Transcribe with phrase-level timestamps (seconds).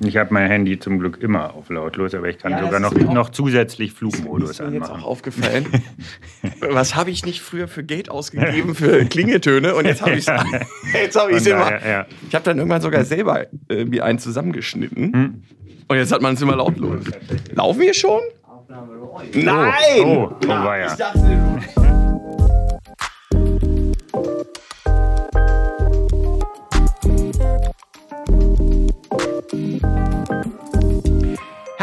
[0.00, 2.92] Ich habe mein Handy zum Glück immer auf lautlos, aber ich kann ja, sogar noch,
[2.92, 4.82] noch zusätzlich Flugmodus ist mir anmachen.
[4.82, 5.66] jetzt auch aufgefallen.
[6.60, 10.26] Was habe ich nicht früher für Geld ausgegeben für Klingeltöne und jetzt habe ich es
[10.92, 11.86] jetzt hab ich's immer.
[11.86, 12.06] Ja.
[12.28, 15.42] Ich habe dann irgendwann sogar selber äh, mir einen zusammengeschnitten hm.
[15.86, 17.04] und jetzt hat man es immer lautlos.
[17.54, 18.20] Laufen wir schon?
[19.34, 19.72] Nein!
[20.04, 20.86] Oh, oh, oh war ja.
[20.86, 21.81] Ich dachte,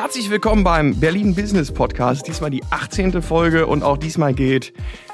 [0.10, 2.28] Herzlich willkommen beim Berlin Business Podcast.
[2.28, 3.22] Diesmal die 18.
[3.22, 4.74] Folge und auch diesmal geht,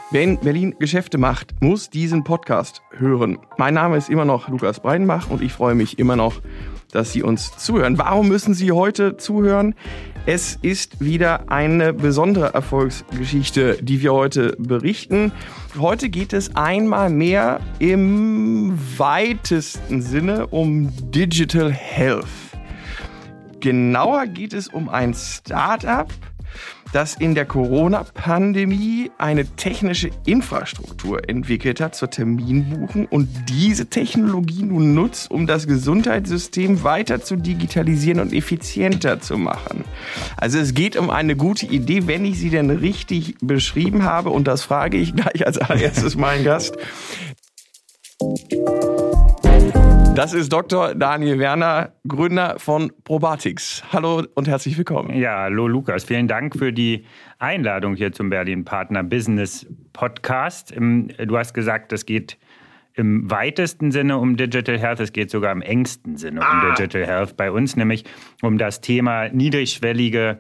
[0.10, 3.38] wenn Berlin Geschäfte macht, muss diesen Podcast hören.
[3.58, 6.42] Mein Name ist immer noch Lukas Breinbach und ich freue mich immer noch,
[6.94, 7.98] dass Sie uns zuhören.
[7.98, 9.76] Warum müssen Sie heute zuhören?
[10.26, 15.34] Es ist wieder eine besondere Erfolgsgeschichte, die wir heute berichten.
[15.78, 22.45] Heute geht es einmal mehr im weitesten Sinne um Digital Health.
[23.66, 26.08] Genauer geht es um ein Startup,
[26.94, 34.94] das in der Corona-Pandemie eine technische Infrastruktur entwickelt hat zur Terminbuchung und diese Technologie nun
[34.94, 39.84] nutzt, um das Gesundheitssystem weiter zu digitalisieren und effizienter zu machen.
[40.38, 44.48] Also es geht um eine gute Idee, wenn ich sie denn richtig beschrieben habe und
[44.48, 46.78] das frage ich gleich als allererstes meinen Gast.
[50.16, 50.96] Das ist Dr.
[50.96, 53.84] Daniel Werner, Gründer von Probatix.
[53.92, 55.14] Hallo und herzlich willkommen.
[55.14, 56.06] Ja, hallo Lukas.
[56.06, 57.04] Vielen Dank für die
[57.38, 60.74] Einladung hier zum Berlin Partner Business Podcast.
[60.74, 62.38] Du hast gesagt, es geht
[62.94, 66.74] im weitesten Sinne um Digital Health, es geht sogar im engsten Sinne um ah.
[66.74, 68.06] Digital Health bei uns, nämlich
[68.42, 70.40] um das Thema niedrigschwellige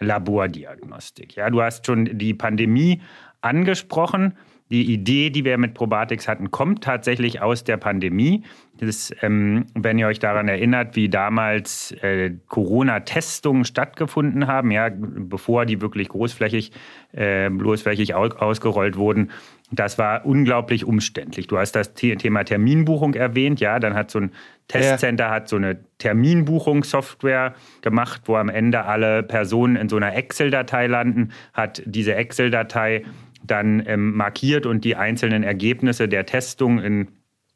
[0.00, 1.34] Labordiagnostik.
[1.36, 3.00] Ja, du hast schon die Pandemie
[3.40, 4.34] angesprochen.
[4.74, 8.42] Die Idee, die wir mit Probatix hatten, kommt tatsächlich aus der Pandemie.
[8.80, 15.64] Das, ähm, wenn ihr euch daran erinnert, wie damals äh, Corona-Testungen stattgefunden haben, ja, bevor
[15.64, 16.72] die wirklich großflächig,
[17.12, 19.30] äh, großflächig ausgerollt wurden,
[19.70, 21.46] das war unglaublich umständlich.
[21.46, 24.32] Du hast das Thema Terminbuchung erwähnt, ja, dann hat so ein
[24.66, 25.30] Testcenter ja.
[25.30, 31.32] hat so eine Terminbuchungssoftware gemacht, wo am Ende alle Personen in so einer Excel-Datei landen,
[31.52, 33.04] hat diese Excel-Datei
[33.46, 37.08] dann ähm, markiert und die einzelnen Ergebnisse der Testung in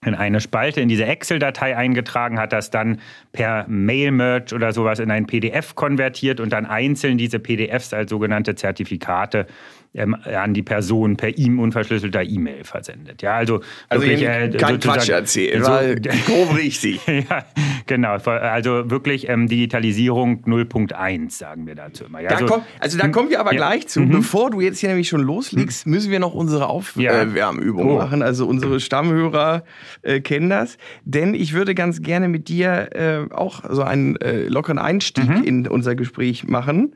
[0.06, 3.00] in eine Spalte in diese Excel-Datei eingetragen, hat das dann
[3.32, 8.54] per Mail-Merge oder sowas in ein PDF konvertiert und dann einzeln diese PDFs als sogenannte
[8.54, 9.46] Zertifikate
[9.94, 13.22] ähm, an die Person per ihm unverschlüsselter E-Mail versendet.
[13.22, 15.70] Ja, also, also wirklich, äh, kein Quatsch erzählen, so,
[16.26, 17.00] grob richtig.
[17.06, 17.44] ja,
[17.86, 18.16] genau.
[18.16, 22.20] Also wirklich ähm, Digitalisierung 0.1 sagen wir dazu immer.
[22.20, 23.58] Ja, da also, komm, also da kommen wir aber ja.
[23.58, 24.00] gleich zu.
[24.00, 24.10] Mhm.
[24.10, 25.92] Bevor du jetzt hier nämlich schon loslegst, mhm.
[25.92, 27.94] müssen wir noch unsere Aufwärmübung ja.
[27.94, 27.98] oh.
[27.98, 28.22] machen.
[28.22, 29.64] Also unsere Stammhörer
[30.02, 30.78] äh, kennen das.
[31.04, 35.44] Denn ich würde ganz gerne mit dir äh, auch so einen äh, lockeren Einstieg mhm.
[35.44, 36.94] in unser Gespräch machen.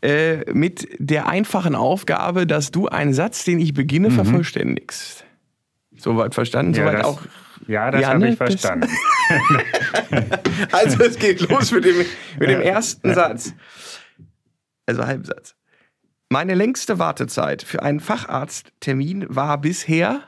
[0.00, 4.14] Äh, mit der einfachen Aufgabe, dass du einen Satz, den ich beginne, mhm.
[4.14, 5.24] vervollständigst.
[5.96, 6.74] Soweit verstanden?
[6.74, 7.22] Ja, Soweit das, auch.
[7.66, 8.88] Ja, das habe ich verstanden.
[10.72, 11.96] also es geht los mit dem,
[12.38, 13.54] mit dem ersten Satz.
[14.86, 15.56] Also Halbsatz.
[16.30, 20.22] Meine längste Wartezeit für einen Facharzttermin war bisher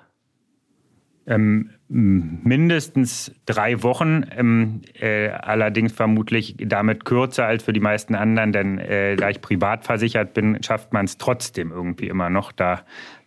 [1.26, 8.52] ähm, mindestens drei Wochen, ähm, äh, allerdings vermutlich damit kürzer als für die meisten anderen,
[8.52, 12.84] denn äh, da ich privat versichert bin, schafft man es trotzdem irgendwie immer noch, da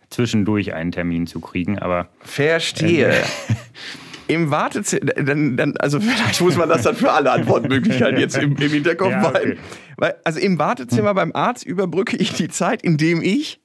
[0.08, 1.78] zwischendurch einen Termin zu kriegen.
[1.78, 3.12] Aber verstehe.
[4.26, 8.38] Äh, Im Wartezimmer, dann, dann, also vielleicht muss man das dann für alle Antwortmöglichkeiten jetzt
[8.38, 9.58] im, im Hinterkopf ja, okay.
[9.98, 11.16] Weil, also im Wartezimmer hm.
[11.16, 13.60] beim Arzt überbrücke ich die Zeit, indem ich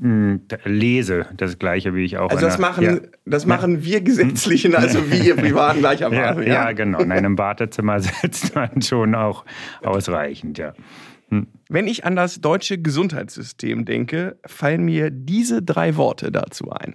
[0.00, 2.30] lese das gleiche wie ich auch.
[2.30, 2.98] Also das machen, ja.
[3.24, 6.42] das machen wir Gesetzlichen, also wir Privaten gleichermaßen.
[6.42, 6.54] Ja, ja.
[6.66, 7.00] ja, genau.
[7.00, 9.44] In einem Wartezimmer sitzt man schon auch
[9.82, 10.72] ausreichend, ja.
[11.30, 11.48] Hm.
[11.68, 16.94] Wenn ich an das deutsche Gesundheitssystem denke, fallen mir diese drei Worte dazu ein.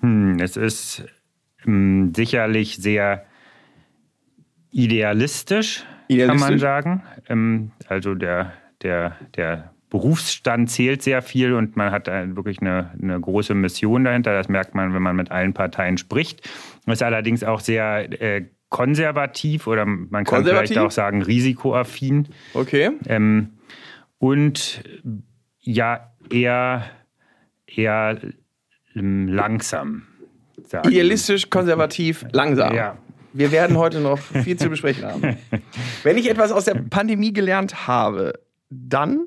[0.00, 1.04] Hm, es ist
[1.58, 3.26] hm, sicherlich sehr
[4.70, 7.02] idealistisch, idealistisch, kann man sagen.
[7.28, 8.52] Ähm, also der,
[8.82, 14.32] der, der Berufsstand zählt sehr viel und man hat wirklich eine, eine, große Mission dahinter.
[14.32, 16.48] Das merkt man, wenn man mit allen Parteien spricht.
[16.86, 22.28] Ist allerdings auch sehr äh, konservativ oder man kann vielleicht auch sagen risikoaffin.
[22.54, 22.92] Okay.
[23.06, 23.50] Ähm,
[24.16, 24.82] und
[25.60, 26.84] ja, eher,
[27.66, 28.18] eher
[28.94, 30.04] langsam.
[30.86, 32.74] Idealistisch, konservativ, langsam.
[32.74, 32.96] Ja.
[33.34, 35.36] Wir werden heute noch viel zu besprechen haben.
[36.02, 38.32] Wenn ich etwas aus der Pandemie gelernt habe,
[38.70, 39.26] dann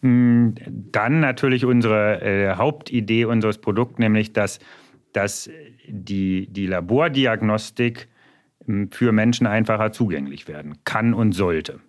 [0.00, 4.60] dann natürlich unsere äh, Hauptidee unseres Produkts, nämlich dass,
[5.12, 5.50] dass
[5.88, 8.08] die, die Labordiagnostik
[8.66, 11.80] ähm, für Menschen einfacher zugänglich werden kann und sollte.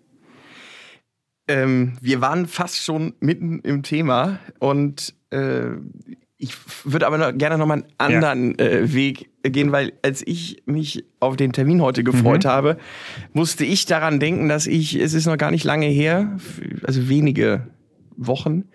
[1.48, 5.72] Ähm, wir waren fast schon mitten im Thema und äh,
[6.38, 6.54] ich
[6.86, 8.66] würde aber noch, gerne noch mal einen anderen ja.
[8.66, 12.50] äh, Weg gehen, weil als ich mich auf den Termin heute gefreut mhm.
[12.50, 12.78] habe,
[13.34, 16.38] musste ich daran denken, dass ich, es ist noch gar nicht lange her,
[16.84, 17.68] also wenige
[18.28, 18.66] Wochen,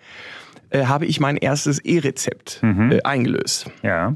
[0.69, 2.91] äh, habe ich mein erstes E-Rezept mhm.
[2.91, 3.69] äh, eingelöst.
[3.83, 4.15] Ja.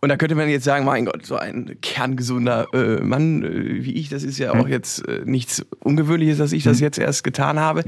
[0.00, 3.94] Und da könnte man jetzt sagen, mein Gott, so ein kerngesunder äh, Mann äh, wie
[3.94, 4.72] ich, das ist ja auch mhm.
[4.72, 6.84] jetzt äh, nichts Ungewöhnliches, dass ich das mhm.
[6.84, 7.84] jetzt erst getan habe.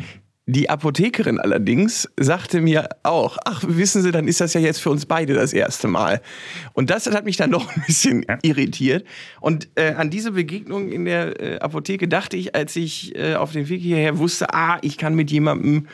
[0.47, 4.91] Die Apothekerin allerdings sagte mir auch, ach, wissen Sie, dann ist das ja jetzt für
[4.91, 6.21] uns beide das erste Mal.
[6.75, 8.39] Und das hat mich dann doch ein bisschen ja.
[8.43, 9.07] irritiert.
[9.41, 13.53] Und äh, an diese Begegnung in der äh, Apotheke dachte ich, als ich äh, auf
[13.53, 15.89] dem Weg hierher wusste, ah, ich kann mit jemandem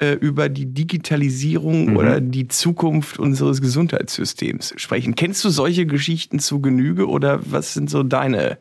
[0.00, 1.96] äh, über die Digitalisierung mhm.
[1.96, 5.14] oder die Zukunft unseres Gesundheitssystems sprechen.
[5.14, 8.58] Kennst du solche Geschichten zu Genüge oder was sind so deine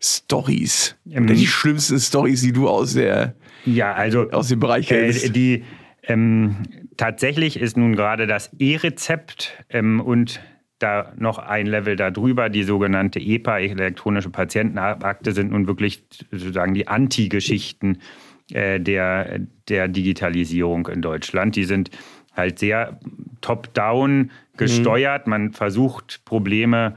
[0.00, 0.96] Stories?
[1.06, 3.34] Oder die schlimmsten Stories, die du aus der
[3.64, 5.64] ja, also aus dem Bereich äh, die
[6.02, 6.56] ähm,
[6.98, 10.40] tatsächlich ist nun gerade das E-Rezept ähm, und
[10.78, 16.88] da noch ein Level darüber, die sogenannte EPA, elektronische Patientenakte, sind nun wirklich sozusagen die
[16.88, 18.00] Anti-Geschichten
[18.50, 21.56] äh, der, der Digitalisierung in Deutschland.
[21.56, 21.90] Die sind
[22.34, 22.98] halt sehr
[23.40, 25.26] top-down gesteuert.
[25.26, 25.30] Mhm.
[25.30, 26.94] Man versucht Probleme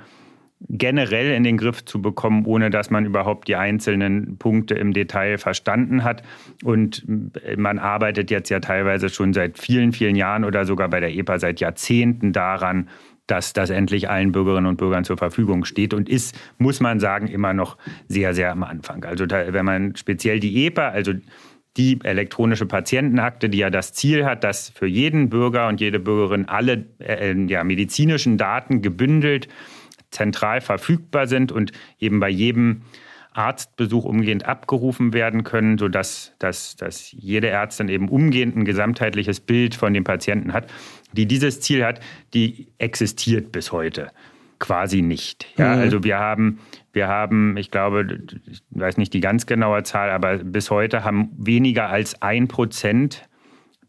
[0.70, 5.38] generell in den Griff zu bekommen, ohne dass man überhaupt die einzelnen Punkte im Detail
[5.38, 6.24] verstanden hat.
[6.64, 7.06] Und
[7.44, 11.14] äh, man arbeitet jetzt ja teilweise schon seit vielen, vielen Jahren oder sogar bei der
[11.14, 12.90] EPA seit Jahrzehnten daran,
[13.27, 17.27] dass das endlich allen Bürgerinnen und Bürgern zur Verfügung steht und ist, muss man sagen,
[17.27, 17.77] immer noch
[18.07, 19.03] sehr, sehr am Anfang.
[19.03, 21.13] Also da, wenn man speziell die EPA, also
[21.75, 26.45] die elektronische Patientenakte, die ja das Ziel hat, dass für jeden Bürger und jede Bürgerin
[26.45, 29.47] alle äh, ja, medizinischen Daten gebündelt
[30.09, 32.81] zentral verfügbar sind und eben bei jedem
[33.38, 39.75] Arztbesuch umgehend abgerufen werden können, sodass dass, dass jede Ärztin eben umgehend ein gesamtheitliches Bild
[39.75, 40.68] von dem Patienten hat.
[41.13, 42.00] Die dieses Ziel hat,
[42.34, 44.12] die existiert bis heute
[44.60, 45.45] quasi nicht.
[45.57, 45.81] Ja, mhm.
[45.81, 46.60] Also wir haben,
[46.94, 48.19] wir haben, ich glaube,
[48.50, 53.28] ich weiß nicht die ganz genaue Zahl, aber bis heute haben weniger als ein Prozent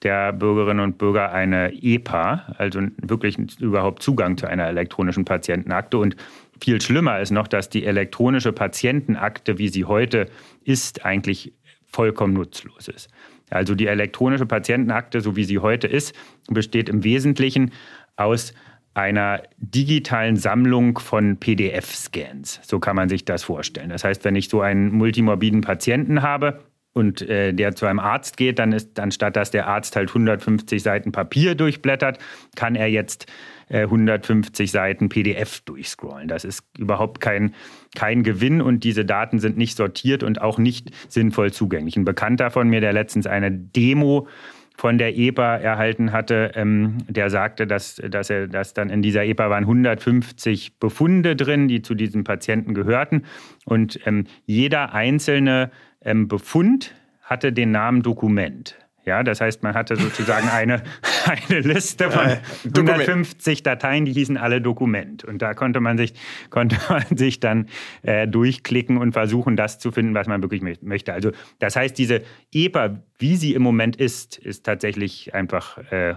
[0.02, 5.98] der Bürgerinnen und Bürger eine EPA, also wirklich überhaupt Zugang zu einer elektronischen Patientenakte.
[5.98, 6.16] Und
[6.60, 10.26] viel schlimmer ist noch, dass die elektronische Patientenakte, wie sie heute
[10.64, 11.52] ist, eigentlich
[11.86, 13.08] vollkommen nutzlos ist.
[13.50, 16.14] Also die elektronische Patientenakte, so wie sie heute ist,
[16.48, 17.72] besteht im Wesentlichen
[18.16, 18.52] aus
[18.94, 22.60] einer digitalen Sammlung von PDF-Scans.
[22.64, 23.90] So kann man sich das vorstellen.
[23.90, 26.60] Das heißt, wenn ich so einen multimorbiden Patienten habe,
[26.98, 30.82] und äh, der zu einem Arzt geht, dann ist, anstatt dass der Arzt halt 150
[30.82, 32.18] Seiten Papier durchblättert,
[32.56, 33.26] kann er jetzt
[33.70, 36.28] 150 Seiten PDF durchscrollen.
[36.28, 37.54] Das ist überhaupt kein,
[37.94, 41.96] kein Gewinn und diese Daten sind nicht sortiert und auch nicht sinnvoll zugänglich.
[41.96, 44.28] Ein Bekannter von mir, der letztens eine Demo
[44.78, 49.24] von der EPA erhalten hatte, ähm, der sagte, dass, dass er dass dann in dieser
[49.24, 53.24] EPA waren 150 Befunde drin, die zu diesem Patienten gehörten.
[53.64, 58.76] Und ähm, jeder einzelne ähm, Befund hatte den Namen Dokument.
[59.04, 60.82] Ja, das heißt, man hatte sozusagen eine,
[61.48, 65.24] eine Liste von 150 Dateien, die hießen alle Dokument.
[65.24, 66.14] Und da konnte man sich,
[66.50, 67.68] konnte man sich dann
[68.02, 71.12] äh, durchklicken und versuchen, das zu finden, was man wirklich möchte.
[71.12, 76.14] Also das heißt, diese EPA, wie sie im Moment ist, ist tatsächlich einfach äh,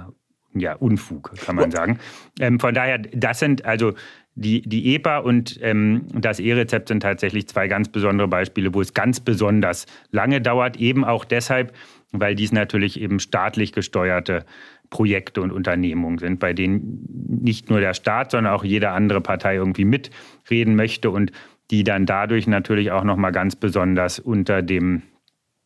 [0.53, 1.99] ja, Unfug, kann man sagen.
[2.39, 3.93] Ähm, von daher, das sind also
[4.35, 8.93] die, die EPA und ähm, das E-Rezept sind tatsächlich zwei ganz besondere Beispiele, wo es
[8.93, 11.73] ganz besonders lange dauert, eben auch deshalb,
[12.11, 14.45] weil dies natürlich eben staatlich gesteuerte
[14.91, 17.07] Projekte und Unternehmungen sind, bei denen
[17.41, 21.31] nicht nur der Staat, sondern auch jede andere Partei irgendwie mitreden möchte und
[21.71, 25.01] die dann dadurch natürlich auch nochmal ganz besonders unter dem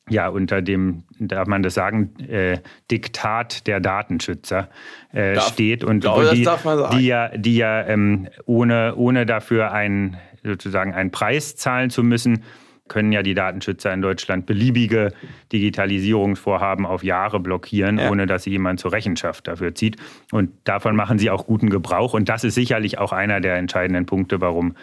[0.07, 2.59] ja, unter dem, darf man das sagen, äh,
[2.91, 4.69] Diktat der Datenschützer
[5.11, 6.47] äh, darf, steht und glaube, die,
[6.91, 12.43] die, ja, die ja ähm, ohne, ohne dafür einen, sozusagen einen Preis zahlen zu müssen,
[12.87, 15.11] können ja die Datenschützer in Deutschland beliebige
[15.51, 18.11] Digitalisierungsvorhaben auf Jahre blockieren, ja.
[18.11, 19.97] ohne dass sie jemand zur Rechenschaft dafür zieht.
[20.31, 22.13] Und davon machen sie auch guten Gebrauch.
[22.13, 24.75] Und das ist sicherlich auch einer der entscheidenden Punkte, warum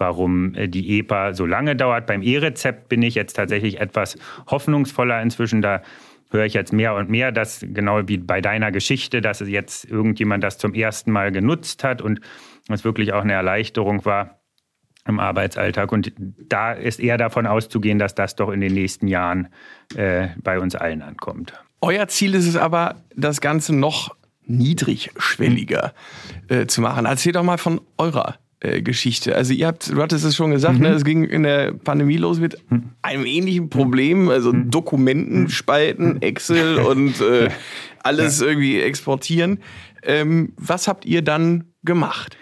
[0.00, 2.06] warum äh, die EPA so lange dauert.
[2.06, 5.60] Beim E-Rezept bin ich jetzt tatsächlich etwas hoffnungsvoller inzwischen.
[5.60, 5.82] Da
[6.30, 10.44] höre ich jetzt mehr und mehr, dass genau wie bei deiner Geschichte, dass jetzt irgendjemand
[10.44, 12.20] das zum ersten Mal genutzt hat und
[12.68, 14.37] es wirklich auch eine Erleichterung war
[15.08, 15.90] im Arbeitsalltag.
[15.90, 19.48] Und da ist eher davon auszugehen, dass das doch in den nächsten Jahren
[19.96, 21.52] äh, bei uns allen ankommt.
[21.80, 24.14] Euer Ziel ist es aber, das Ganze noch
[24.46, 25.92] niedrigschwelliger
[26.48, 27.06] äh, zu machen.
[27.06, 29.36] Erzähl doch mal von eurer äh, Geschichte.
[29.36, 30.82] Also ihr habt, du hattest es schon gesagt, mhm.
[30.82, 32.90] ne, es ging in der Pandemie los mit mhm.
[33.02, 34.70] einem ähnlichen Problem, also mhm.
[34.70, 37.50] Dokumenten spalten, Excel und äh,
[38.02, 39.60] alles irgendwie exportieren.
[40.02, 42.36] Ähm, was habt ihr dann gemacht?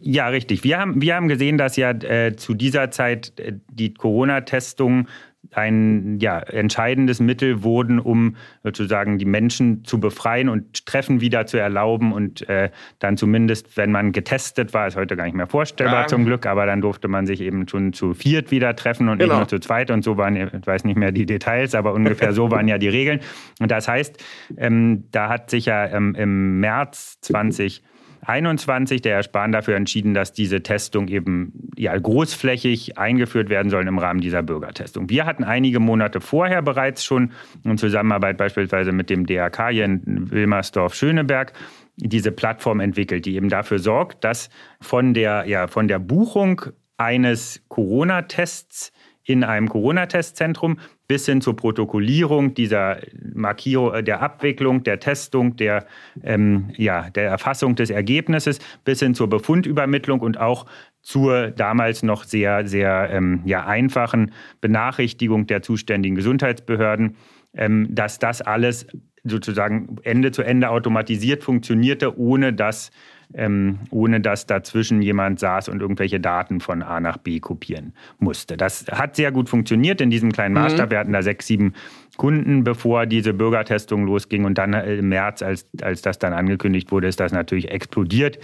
[0.00, 0.64] Ja, richtig.
[0.64, 5.06] Wir haben, wir haben gesehen, dass ja äh, zu dieser Zeit äh, die Corona-Testung
[5.52, 11.56] ein ja, entscheidendes Mittel wurden, um sozusagen die Menschen zu befreien und Treffen wieder zu
[11.58, 16.02] erlauben und äh, dann zumindest, wenn man getestet war, ist heute gar nicht mehr vorstellbar
[16.02, 16.06] ja.
[16.08, 19.34] zum Glück, aber dann durfte man sich eben schon zu viert wieder treffen und genau.
[19.34, 22.32] nicht nur zu zweit und so waren, ich weiß nicht mehr die Details, aber ungefähr
[22.32, 23.20] so waren ja die Regeln.
[23.60, 24.22] Und das heißt,
[24.56, 27.82] ähm, da hat sich ja ähm, im März 20
[28.26, 33.86] 21 der Herr Spahn dafür entschieden, dass diese Testung eben ja, großflächig eingeführt werden soll
[33.86, 35.08] im Rahmen dieser Bürgertestung.
[35.08, 37.32] Wir hatten einige Monate vorher bereits schon
[37.64, 41.52] in Zusammenarbeit beispielsweise mit dem DRK hier in Wilmersdorf-Schöneberg
[41.96, 46.62] diese Plattform entwickelt, die eben dafür sorgt, dass von der, ja, von der Buchung
[46.98, 48.92] eines Corona-Tests
[49.26, 50.78] in einem Corona-Testzentrum
[51.08, 52.98] bis hin zur Protokollierung dieser
[53.34, 55.86] Markierung, äh, der Abwicklung, der Testung, der,
[56.22, 60.66] ähm, ja, der Erfassung des Ergebnisses, bis hin zur Befundübermittlung und auch
[61.02, 67.16] zur damals noch sehr, sehr ähm, ja, einfachen Benachrichtigung der zuständigen Gesundheitsbehörden,
[67.54, 68.86] ähm, dass das alles
[69.24, 72.90] sozusagen Ende zu Ende automatisiert funktionierte, ohne dass
[73.34, 78.56] ähm, ohne dass dazwischen jemand saß und irgendwelche Daten von A nach B kopieren musste.
[78.56, 80.62] Das hat sehr gut funktioniert in diesem kleinen mhm.
[80.62, 80.86] Maßstab.
[80.86, 80.90] Mhm.
[80.90, 81.74] Wir hatten da sechs, sieben
[82.16, 84.44] Kunden, bevor diese Bürgertestung losging.
[84.44, 88.38] Und dann äh, im März, als, als das dann angekündigt wurde, ist das natürlich explodiert.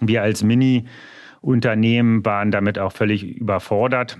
[0.00, 4.18] Wir als Mini-Unternehmen waren damit auch völlig überfordert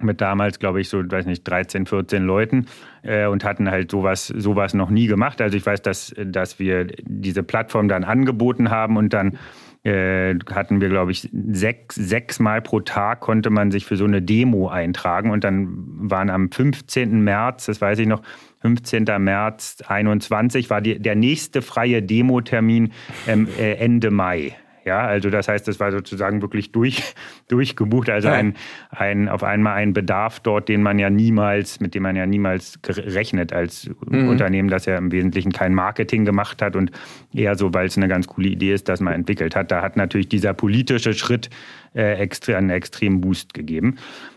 [0.00, 2.66] mit damals, glaube ich, so, weiß nicht, 13, 14 Leuten
[3.02, 5.40] äh, und hatten halt sowas, sowas noch nie gemacht.
[5.40, 9.38] Also ich weiß, dass, dass wir diese Plattform dann angeboten haben und dann
[9.84, 14.04] äh, hatten wir, glaube ich, sechs, sechs Mal pro Tag konnte man sich für so
[14.04, 15.68] eine Demo eintragen und dann
[16.10, 17.20] waren am 15.
[17.22, 18.22] März, das weiß ich noch,
[18.62, 19.04] 15.
[19.18, 22.92] März 21 war die, der nächste freie Demo-Termin
[23.26, 24.56] ähm, äh, Ende Mai.
[24.88, 27.14] Ja, also das heißt, das war sozusagen wirklich durch,
[27.48, 28.08] durchgebucht.
[28.08, 28.54] Also ein,
[28.88, 32.78] ein, auf einmal ein Bedarf dort, den man ja niemals, mit dem man ja niemals
[32.86, 34.28] rechnet als mhm.
[34.30, 36.90] Unternehmen, das ja im Wesentlichen kein Marketing gemacht hat und
[37.34, 39.70] eher so, weil es eine ganz coole Idee ist, dass man entwickelt hat.
[39.70, 41.50] Da hat natürlich dieser politische Schritt
[41.94, 43.96] äh, extra, einen extremen Boost gegeben.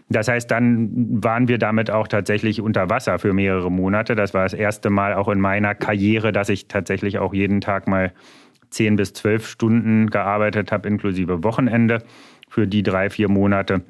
[0.10, 0.90] Das heißt, dann
[1.24, 4.16] waren wir damit auch tatsächlich unter Wasser für mehrere Monate.
[4.16, 7.88] Das war das erste Mal auch in meiner Karriere, dass ich tatsächlich auch jeden Tag
[7.88, 8.12] mal
[8.72, 12.04] zehn bis zwölf Stunden gearbeitet habe, inklusive Wochenende
[12.50, 13.84] für die drei, vier Monate.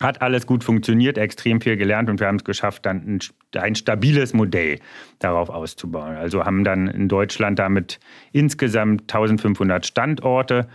[0.00, 3.18] Hat alles gut funktioniert, extrem viel gelernt und wir haben es geschafft, dann ein,
[3.60, 4.78] ein, stabiles Modell
[5.18, 6.16] darauf auszubauen.
[6.16, 8.00] Also haben dann in Deutschland damit
[8.32, 10.68] insgesamt 1500 Standorte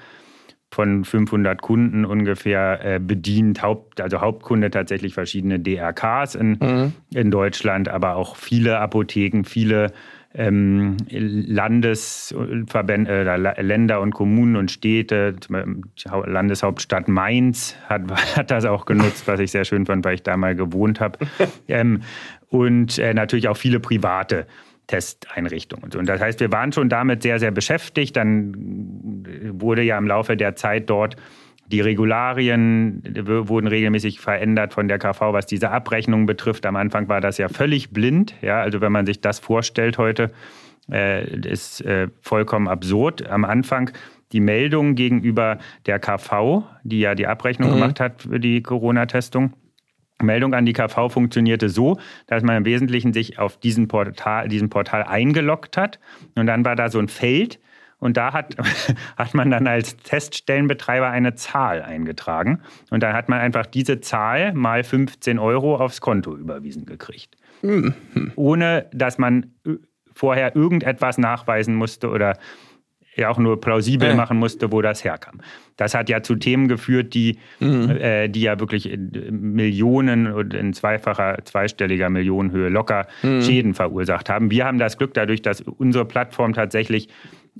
[0.71, 3.63] von 500 Kunden ungefähr äh, bedient.
[3.63, 6.93] Haupt, also Hauptkunde tatsächlich verschiedene DRKs in, mhm.
[7.13, 9.91] in Deutschland, aber auch viele Apotheken, viele
[10.37, 18.01] ähm, Landesverbände, äh, Länder und Kommunen und Städte, Landeshauptstadt Mainz hat,
[18.35, 21.19] hat das auch genutzt, was ich sehr schön fand, weil ich da mal gewohnt habe.
[21.67, 22.01] ähm,
[22.49, 24.45] und äh, natürlich auch viele private
[24.87, 25.91] Testeinrichtungen.
[25.95, 28.15] Und das heißt, wir waren schon damit sehr, sehr beschäftigt.
[28.15, 29.25] Dann
[29.59, 31.15] wurde ja im Laufe der Zeit dort
[31.67, 36.65] die Regularien wurden regelmäßig verändert von der KV, was diese Abrechnung betrifft.
[36.65, 38.35] Am Anfang war das ja völlig blind.
[38.41, 40.31] Ja, also wenn man sich das vorstellt heute,
[40.91, 43.27] äh, ist äh, vollkommen absurd.
[43.27, 43.91] Am Anfang
[44.31, 47.73] die Meldung gegenüber der KV, die ja die Abrechnung mhm.
[47.75, 49.53] gemacht hat für die Corona-Testung.
[50.21, 54.69] Meldung an die KV funktionierte so, dass man im Wesentlichen sich auf diesen Portal, diesen
[54.69, 55.99] Portal eingeloggt hat.
[56.35, 57.59] Und dann war da so ein Feld,
[57.99, 58.55] und da hat,
[59.17, 62.61] hat man dann als Teststellenbetreiber eine Zahl eingetragen.
[62.89, 67.35] Und dann hat man einfach diese Zahl mal 15 Euro aufs Konto überwiesen gekriegt.
[67.61, 67.93] Mhm.
[68.35, 69.53] Ohne dass man
[70.13, 72.37] vorher irgendetwas nachweisen musste oder
[73.15, 74.15] ja auch nur plausibel ja.
[74.15, 75.39] machen musste, wo das herkam.
[75.77, 77.89] Das hat ja zu Themen geführt, die, mhm.
[77.91, 78.97] äh, die ja wirklich
[79.31, 83.41] Millionen und in zweifacher, zweistelliger Millionenhöhe locker mhm.
[83.41, 84.51] Schäden verursacht haben.
[84.51, 87.09] Wir haben das Glück dadurch, dass unsere Plattform tatsächlich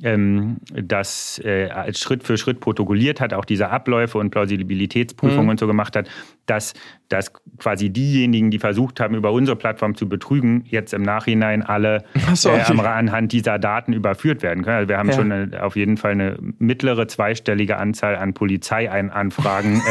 [0.03, 5.49] ähm, das äh, Schritt für Schritt protokolliert hat, auch diese Abläufe und Plausibilitätsprüfungen mhm.
[5.51, 6.09] und so gemacht hat,
[6.45, 6.73] dass,
[7.07, 12.03] dass quasi diejenigen, die versucht haben, über unsere Plattform zu betrügen, jetzt im Nachhinein alle
[12.33, 12.77] so, okay.
[12.77, 14.77] äh, anhand dieser Daten überführt werden können.
[14.77, 15.15] Also wir haben ja.
[15.15, 19.81] schon eine, auf jeden Fall eine mittlere zweistellige Anzahl an Polizeianfragen äh,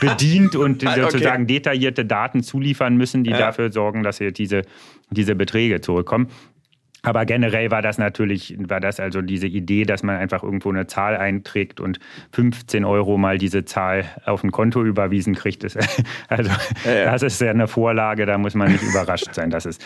[0.06, 1.54] bedient und ah, sozusagen okay.
[1.54, 3.38] detaillierte Daten zuliefern müssen, die ja.
[3.38, 4.62] dafür sorgen, dass wir diese,
[5.10, 6.28] diese Beträge zurückkommen.
[7.08, 10.86] Aber generell war das natürlich, war das also diese Idee, dass man einfach irgendwo eine
[10.86, 11.98] Zahl einträgt und
[12.32, 15.64] 15 Euro mal diese Zahl auf ein Konto überwiesen kriegt.
[15.64, 15.78] Ist,
[16.28, 16.50] also
[16.84, 17.12] ja, ja.
[17.12, 19.78] das ist ja eine Vorlage, da muss man nicht überrascht sein, dass es,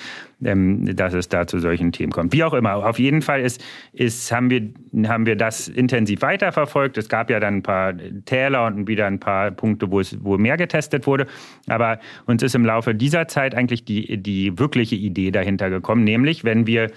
[0.45, 2.33] ähm, dass es da zu solchen Themen kommt.
[2.33, 4.73] Wie auch immer, auf jeden Fall ist, ist, haben, wir,
[5.09, 6.99] haben wir das intensiv weiterverfolgt.
[6.99, 10.39] Es gab ja dann ein paar Täler und wieder ein paar Punkte, wo es wo
[10.39, 11.29] mehr getestet wurde.
[11.69, 16.43] Aber uns ist im Laufe dieser Zeit eigentlich die, die wirkliche Idee dahinter gekommen, nämlich
[16.43, 16.91] wenn wir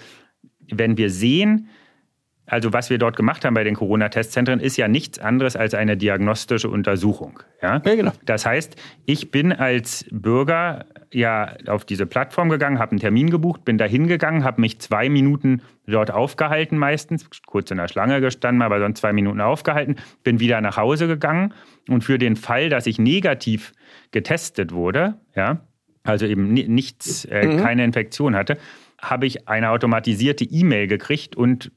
[0.70, 1.68] wenn wir sehen,
[2.46, 5.96] also was wir dort gemacht haben bei den Corona-Testzentren, ist ja nichts anderes als eine
[5.96, 7.40] diagnostische Untersuchung.
[7.60, 7.82] Ja?
[7.84, 8.12] ja, genau.
[8.24, 13.64] Das heißt, ich bin als Bürger ja auf diese Plattform gegangen, habe einen Termin gebucht,
[13.64, 18.62] bin da hingegangen, habe mich zwei Minuten dort aufgehalten meistens, kurz in der Schlange gestanden,
[18.62, 21.52] aber sonst zwei Minuten aufgehalten, bin wieder nach Hause gegangen
[21.88, 23.72] und für den Fall, dass ich negativ
[24.12, 25.60] getestet wurde, ja,
[26.04, 27.56] also eben nichts, äh, mhm.
[27.58, 28.58] keine Infektion hatte,
[29.00, 31.70] habe ich eine automatisierte E-Mail gekriegt und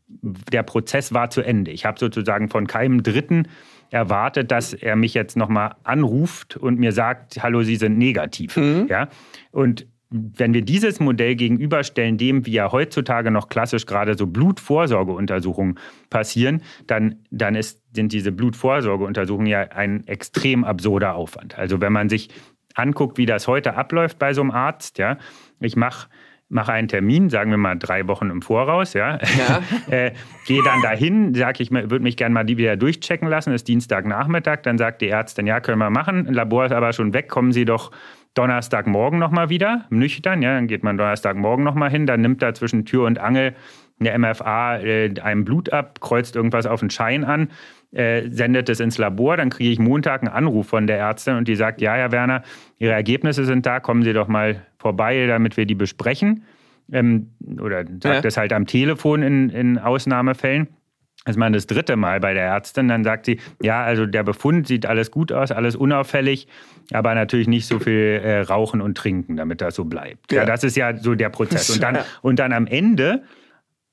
[0.52, 1.72] der Prozess war zu Ende.
[1.72, 3.48] Ich habe sozusagen von keinem Dritten
[3.90, 8.56] erwartet, dass er mich jetzt nochmal anruft und mir sagt, hallo, Sie sind negativ.
[8.56, 8.88] Mhm.
[8.90, 9.10] Ja?
[9.52, 15.78] Und wenn wir dieses Modell gegenüberstellen dem, wie ja heutzutage noch klassisch gerade so Blutvorsorgeuntersuchungen
[16.10, 21.58] passieren, dann, dann ist, sind diese Blutvorsorgeuntersuchungen ja ein extrem absurder Aufwand.
[21.58, 22.30] Also wenn man sich
[22.74, 25.18] anguckt, wie das heute abläuft bei so einem Arzt, ja,
[25.60, 26.08] ich mache
[26.50, 29.62] mache einen Termin, sagen wir mal drei Wochen im Voraus, ja, ja.
[29.94, 30.12] äh,
[30.46, 34.64] gehe dann dahin, sage ich, würde mich gerne mal die wieder durchchecken lassen, ist Dienstagnachmittag,
[34.64, 37.66] dann sagt die Ärztin, ja, können wir machen, Labor ist aber schon weg, kommen Sie
[37.66, 37.92] doch
[38.34, 42.86] Donnerstagmorgen nochmal wieder, nüchtern, ja, dann geht man Donnerstagmorgen nochmal hin, dann nimmt da zwischen
[42.86, 43.54] Tür und Angel
[44.00, 47.50] eine MFA äh, einem Blut ab, kreuzt irgendwas auf den Schein an,
[47.92, 51.48] äh, sendet es ins Labor, dann kriege ich Montag einen Anruf von der Ärztin und
[51.48, 52.44] die sagt, ja, Herr Werner,
[52.78, 56.44] Ihre Ergebnisse sind da, kommen Sie doch mal vorbei, damit wir die besprechen.
[56.92, 58.22] Ähm, oder sagt ja.
[58.22, 60.68] das halt am Telefon in, in Ausnahmefällen.
[61.26, 62.88] Das ist mal das dritte Mal bei der Ärztin.
[62.88, 66.48] Dann sagt sie, ja, also der Befund sieht alles gut aus, alles unauffällig,
[66.92, 70.32] aber natürlich nicht so viel äh, Rauchen und Trinken, damit das so bleibt.
[70.32, 70.40] Ja.
[70.40, 70.46] ja.
[70.46, 71.70] das ist ja so der Prozess.
[71.70, 73.24] Und dann, und dann am Ende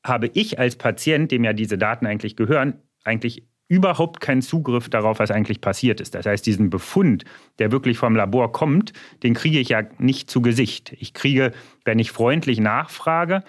[0.08, 5.18] habe ich als Patient, dem ja diese Daten eigentlich gehören, eigentlich überhaupt keinen Zugriff darauf,
[5.18, 6.14] was eigentlich passiert ist.
[6.14, 7.24] Das heißt, diesen Befund,
[7.58, 8.92] der wirklich vom Labor kommt,
[9.22, 10.94] den kriege ich ja nicht zu Gesicht.
[10.98, 11.52] Ich kriege,
[11.84, 13.42] wenn ich freundlich nachfrage,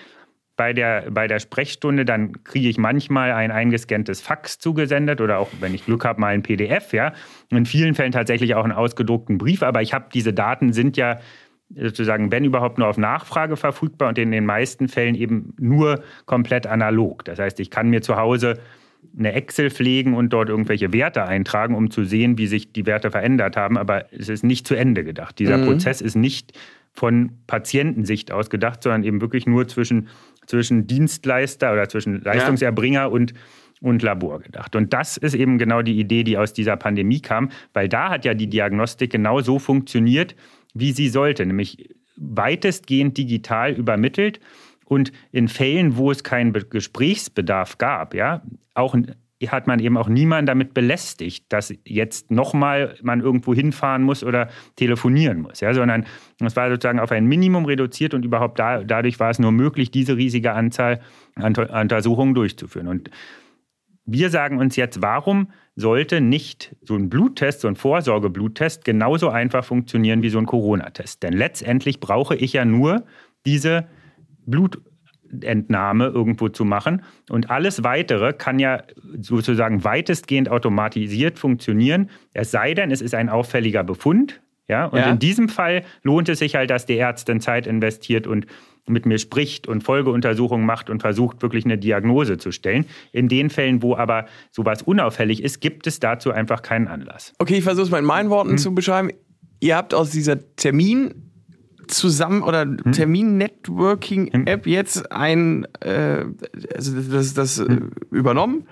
[0.55, 5.49] bei der, bei der Sprechstunde, dann kriege ich manchmal ein eingescanntes Fax zugesendet oder auch,
[5.59, 7.13] wenn ich Glück habe, mal ein PDF, ja.
[7.49, 11.19] In vielen Fällen tatsächlich auch einen ausgedruckten Brief, aber ich habe diese Daten sind ja
[11.75, 16.65] sozusagen, wenn überhaupt, nur auf Nachfrage verfügbar und in den meisten Fällen eben nur komplett
[16.67, 17.25] analog.
[17.25, 18.59] Das heißt, ich kann mir zu Hause
[19.17, 23.11] eine Excel pflegen und dort irgendwelche Werte eintragen, um zu sehen, wie sich die Werte
[23.11, 23.77] verändert haben.
[23.77, 25.39] Aber es ist nicht zu Ende gedacht.
[25.39, 25.65] Dieser mhm.
[25.65, 26.53] Prozess ist nicht
[26.93, 30.07] von Patientensicht aus gedacht, sondern eben wirklich nur zwischen,
[30.47, 33.05] zwischen Dienstleister oder zwischen Leistungserbringer ja.
[33.05, 33.33] und,
[33.81, 34.75] und Labor gedacht.
[34.75, 38.25] Und das ist eben genau die Idee, die aus dieser Pandemie kam, weil da hat
[38.25, 40.35] ja die Diagnostik genau so funktioniert,
[40.79, 44.39] wie sie sollte, nämlich weitestgehend digital übermittelt
[44.85, 48.41] und in Fällen, wo es keinen Gesprächsbedarf gab, ja,
[48.73, 48.95] auch
[49.45, 54.49] hat man eben auch niemanden damit belästigt, dass jetzt nochmal man irgendwo hinfahren muss oder
[54.75, 56.05] telefonieren muss, ja, sondern
[56.39, 59.91] es war sozusagen auf ein Minimum reduziert und überhaupt da, dadurch war es nur möglich,
[59.91, 61.01] diese riesige Anzahl
[61.35, 62.87] an Untersuchungen durchzuführen.
[62.87, 63.11] Und
[64.07, 69.63] wir sagen uns jetzt, warum sollte nicht so ein Bluttest, so ein Vorsorgebluttest genauso einfach
[69.63, 71.21] funktionieren wie so ein Corona-Test?
[71.21, 73.03] Denn letztendlich brauche ich ja nur
[73.45, 73.85] diese
[74.45, 77.03] Blutentnahme irgendwo zu machen.
[77.29, 78.81] Und alles Weitere kann ja
[79.19, 84.41] sozusagen weitestgehend automatisiert funktionieren, es sei denn, es ist ein auffälliger Befund.
[84.69, 85.09] Ja, und ja.
[85.09, 88.47] in diesem Fall lohnt es sich halt, dass die Ärztin Zeit investiert und
[88.89, 92.85] mit mir spricht und Folgeuntersuchungen macht und versucht, wirklich eine Diagnose zu stellen.
[93.11, 97.33] In den Fällen, wo aber sowas unauffällig ist, gibt es dazu einfach keinen Anlass.
[97.39, 98.57] Okay, ich versuche es mal in meinen Worten hm.
[98.57, 99.09] zu beschreiben.
[99.59, 101.27] Ihr habt aus dieser Termin-
[101.87, 102.91] zusammen oder hm?
[102.91, 104.71] Termin-Networking-App hm?
[104.71, 106.25] jetzt ein, äh,
[106.75, 107.91] also das, das hm?
[108.11, 108.67] übernommen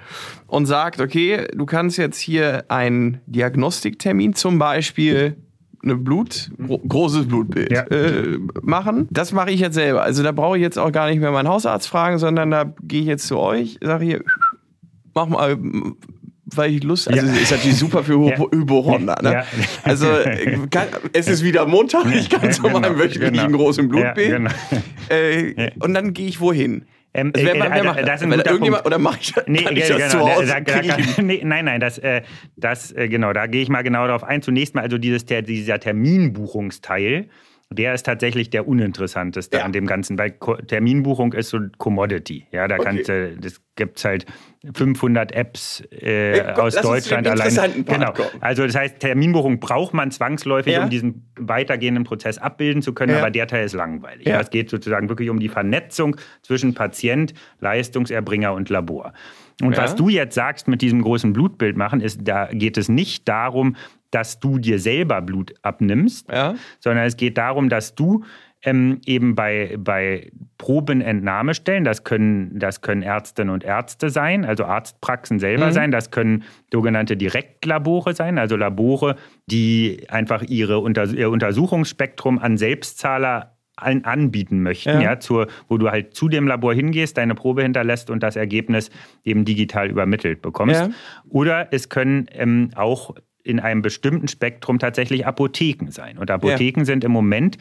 [0.47, 5.37] und sagt, okay, du kannst jetzt hier einen Diagnostiktermin zum Beispiel
[5.85, 7.83] eine Blut, gro großes Blutbild ja.
[7.83, 9.07] äh, machen.
[9.11, 10.03] Das mache ich jetzt selber.
[10.03, 13.01] Also da brauche ich jetzt auch gar nicht mehr meinen Hausarzt fragen, sondern da gehe
[13.01, 14.23] ich jetzt zu euch, sage hier,
[15.13, 15.57] mach mal,
[16.45, 17.33] weil ich Lust, also ja.
[17.33, 18.19] ist natürlich super für
[18.51, 19.17] Hypochonder.
[19.21, 19.33] Ne?
[19.33, 19.43] Ja.
[19.83, 20.07] Also
[20.69, 22.79] kann, es ist wieder Montag, ich kann zu genau.
[22.79, 23.57] meinem wöchentlichen genau.
[23.57, 24.31] großen Blutbild.
[24.31, 24.51] Genau.
[25.09, 26.85] Äh, und dann gehe ich wohin?
[27.15, 28.19] Ähm, also wer, äh, macht das?
[28.19, 31.21] das irgendjemand, oder mache ich, nee, kann ich das genau, zu Hause da, da, da,
[31.21, 32.23] nee, Nein, nein, das, äh,
[32.57, 34.41] das äh, genau, da gehe ich mal genau darauf ein.
[34.41, 37.29] Zunächst mal also dieses, dieser Terminbuchungsteil,
[37.75, 39.63] der ist tatsächlich der uninteressanteste ja.
[39.63, 40.31] an dem Ganzen, weil
[40.67, 42.47] Terminbuchung ist so Commodity.
[42.51, 42.83] Ja, da okay.
[42.83, 44.25] kannst das gibt es halt
[44.73, 47.85] 500 Apps äh, hey, aus Deutschland allein.
[47.85, 48.13] Genau.
[48.39, 50.83] Also das heißt, Terminbuchung braucht man zwangsläufig, ja.
[50.83, 53.19] um diesen weitergehenden Prozess abbilden zu können, ja.
[53.19, 54.27] aber der Teil ist langweilig.
[54.27, 54.39] Ja.
[54.39, 59.13] Es geht sozusagen wirklich um die Vernetzung zwischen Patient, Leistungserbringer und Labor.
[59.61, 63.27] Und was du jetzt sagst mit diesem großen Blutbild machen, ist, da geht es nicht
[63.27, 63.77] darum,
[64.15, 66.55] dass du dir selber Blut abnimmst, ja.
[66.79, 68.23] sondern es geht darum, dass du
[68.63, 75.37] ähm, eben bei, bei Probenentnahmestellen, das können, das können Ärztinnen und Ärzte sein, also Arztpraxen
[75.39, 75.71] selber mhm.
[75.73, 82.57] sein, das können sogenannte Direktlabore sein, also Labore, die einfach ihre Unter ihr Untersuchungsspektrum an
[82.57, 85.01] Selbstzahler anbieten möchten, ja.
[85.01, 88.89] ja, zur, wo du halt zu dem Labor hingehst, deine Probe hinterlässt und das Ergebnis
[89.25, 90.79] eben digital übermittelt bekommst.
[90.79, 90.89] Ja.
[91.27, 93.13] Oder es können ähm, auch
[93.45, 96.17] in einem bestimmten Spektrum tatsächlich Apotheken sein.
[96.17, 96.85] Und Apotheken ja.
[96.85, 97.57] sind im Moment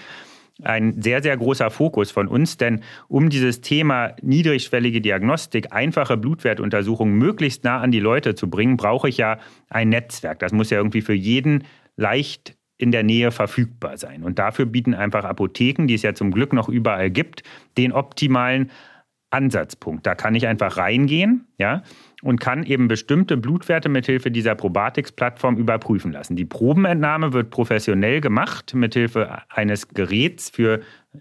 [0.62, 7.16] ein sehr, sehr großer Fokus von uns, denn um dieses Thema niedrigschwellige Diagnostik, einfache Blutwertuntersuchungen
[7.16, 10.38] möglichst nah an die Leute zu bringen, brauche ich ja ein Netzwerk.
[10.38, 11.64] Das muss ja irgendwie für jeden
[11.96, 14.22] leicht in der Nähe verfügbar sein.
[14.22, 17.42] Und dafür bieten einfach Apotheken, die es ja zum Glück noch überall gibt,
[17.76, 18.70] den optimalen
[19.30, 20.06] Ansatzpunkt.
[20.06, 21.82] Da kann ich einfach reingehen, ja,
[22.24, 26.36] und kann eben bestimmte Blutwerte mithilfe dieser Probatix-Plattform überprüfen lassen.
[26.36, 30.80] Die Probenentnahme wird professionell gemacht mithilfe eines Geräts für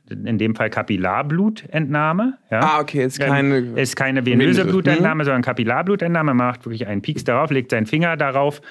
[0.09, 2.39] in dem Fall Kapillarblutentnahme.
[2.49, 2.59] Ja.
[2.61, 6.33] Ah, okay, ist keine, ist keine venöse Blutentnahme, sondern Kapillarblutentnahme.
[6.33, 8.61] Man macht wirklich einen Pieks darauf, legt seinen Finger darauf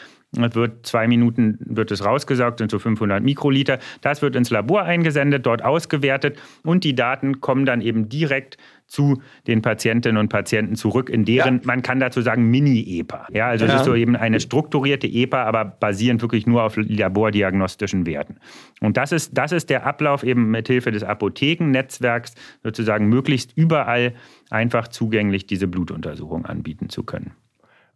[0.40, 3.79] es wird zwei Minuten wird es rausgesaugt, sind so 500 Mikroliter.
[4.01, 8.57] Das wird ins Labor eingesendet, dort ausgewertet und die Daten kommen dann eben direkt
[8.92, 11.61] zu den Patientinnen und Patienten zurück, in deren, ja.
[11.64, 13.28] man kann dazu sagen, Mini-EPA.
[13.33, 13.72] Ja, also ja.
[13.72, 18.37] es ist so eben eine strukturierte EPA, aber basierend wirklich nur auf labordiagnostischen Werten.
[18.81, 24.12] Und das ist, das ist der Ablauf eben mit Hilfe des Apothekennetzwerks sozusagen möglichst überall
[24.50, 27.33] einfach zugänglich diese Blutuntersuchung anbieten zu können.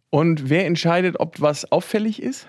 [0.09, 2.47] Und wer entscheidet, ob was auffällig ist?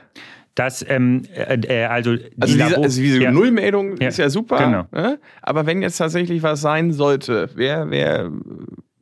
[0.58, 3.30] Das, ähm, äh, äh also, die also, diese, also diese ja.
[3.30, 4.08] Nullmeldung ja.
[4.08, 4.58] ist ja super.
[4.58, 4.86] Genau.
[4.90, 5.20] Ne?
[5.40, 8.32] Aber wenn jetzt tatsächlich was sein sollte, wer, wer,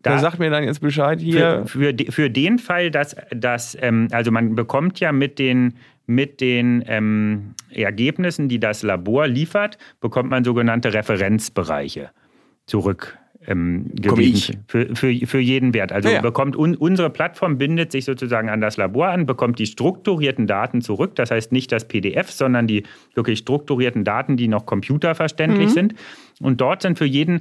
[0.03, 1.65] da, wer sagt mir dann jetzt Bescheid hier?
[1.65, 6.41] Für, für, für den Fall, dass, dass ähm, also man bekommt ja mit den mit
[6.43, 12.11] den ähm, Ergebnissen, die das Labor liefert, bekommt man sogenannte Referenzbereiche
[12.67, 15.93] zurück ähm, gewiesen für, für, für jeden Wert.
[15.93, 16.21] Also ja, ja.
[16.21, 20.81] bekommt un, unsere Plattform bindet sich sozusagen an das Labor an, bekommt die strukturierten Daten
[20.81, 21.15] zurück.
[21.15, 25.73] Das heißt nicht das PDF, sondern die wirklich strukturierten Daten, die noch computerverständlich mhm.
[25.73, 25.95] sind.
[26.41, 27.41] Und dort sind für jeden,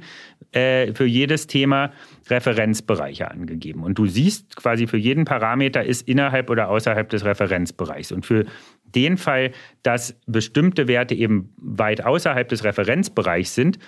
[0.52, 1.92] äh, für jedes Thema
[2.30, 3.82] Referenzbereiche angegeben.
[3.82, 8.12] Und du siehst quasi für jeden Parameter ist innerhalb oder außerhalb des Referenzbereichs.
[8.12, 8.46] Und für
[8.94, 9.50] den Fall,
[9.82, 13.78] dass bestimmte Werte eben weit außerhalb des Referenzbereichs sind,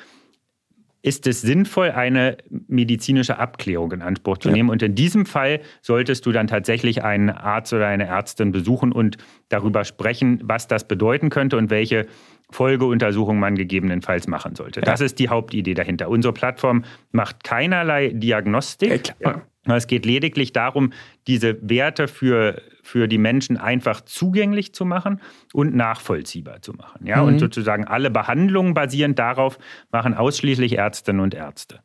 [1.09, 2.37] ist es sinnvoll, eine
[2.69, 4.69] medizinische Abklärung in Anspruch zu nehmen.
[4.69, 4.73] Ja.
[4.75, 9.17] Und in diesem Fall solltest du dann tatsächlich einen Arzt oder eine Ärztin besuchen und
[9.49, 12.07] darüber sprechen, was das bedeuten könnte und welche
[12.51, 14.81] Folgeuntersuchung man gegebenenfalls machen sollte.
[14.81, 14.85] Ja.
[14.85, 16.11] Das ist die Hauptidee dahinter.
[16.11, 19.15] Unsere Plattform macht keinerlei Diagnostik.
[19.21, 19.43] Ja,
[19.77, 20.93] es geht lediglich darum,
[21.27, 25.21] diese Werte für, für die Menschen einfach zugänglich zu machen
[25.53, 27.07] und nachvollziehbar zu machen.
[27.07, 27.21] Ja?
[27.21, 27.29] Mhm.
[27.29, 29.59] Und sozusagen alle Behandlungen basierend darauf
[29.93, 31.81] machen ausschließlich Ärztinnen und Ärzte.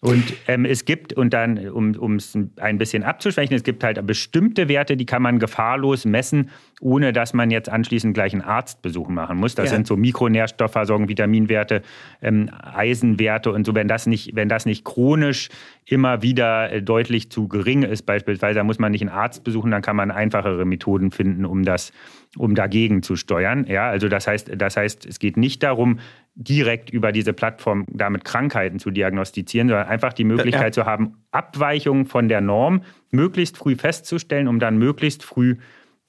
[0.00, 4.68] Und ähm, es gibt, und dann, um es ein bisschen abzuschwächen, es gibt halt bestimmte
[4.68, 9.36] Werte, die kann man gefahrlos messen, ohne dass man jetzt anschließend gleich einen Arztbesuch machen
[9.36, 9.54] muss.
[9.54, 9.76] Das ja.
[9.76, 11.82] sind so Mikronährstoffversorgung, Vitaminwerte,
[12.22, 13.74] ähm, Eisenwerte und so.
[13.74, 15.50] Wenn das, nicht, wenn das nicht chronisch
[15.84, 19.70] immer wieder äh, deutlich zu gering ist, beispielsweise, dann muss man nicht einen Arzt besuchen,
[19.70, 21.92] dann kann man einfachere Methoden finden, um das,
[22.38, 23.66] um dagegen zu steuern.
[23.66, 25.98] Ja, also das heißt, das heißt, es geht nicht darum,
[26.34, 30.84] direkt über diese Plattform damit Krankheiten zu diagnostizieren, sondern einfach die Möglichkeit ja.
[30.84, 35.56] zu haben, Abweichungen von der Norm möglichst früh festzustellen, um dann möglichst früh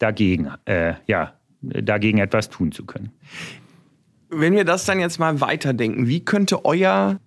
[0.02, 3.12] dagegen, äh, ja, dagegen etwas tun zu können.
[4.30, 7.20] Wenn wir das dann jetzt mal weiterdenken, wie könnte euer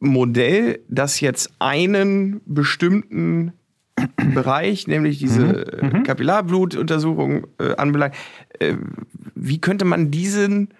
[0.00, 3.52] Modell, das jetzt einen bestimmten
[4.34, 5.98] Bereich, nämlich diese mhm.
[5.98, 6.02] mhm.
[6.04, 8.14] Kapillarblutuntersuchung äh, anbelangt,
[8.58, 8.76] äh,
[9.34, 10.70] wie könnte man diesen,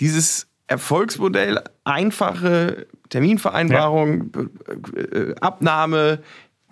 [0.00, 5.20] dieses Erfolgsmodell, einfache Terminvereinbarung, ja.
[5.20, 6.20] Äh, Abnahme,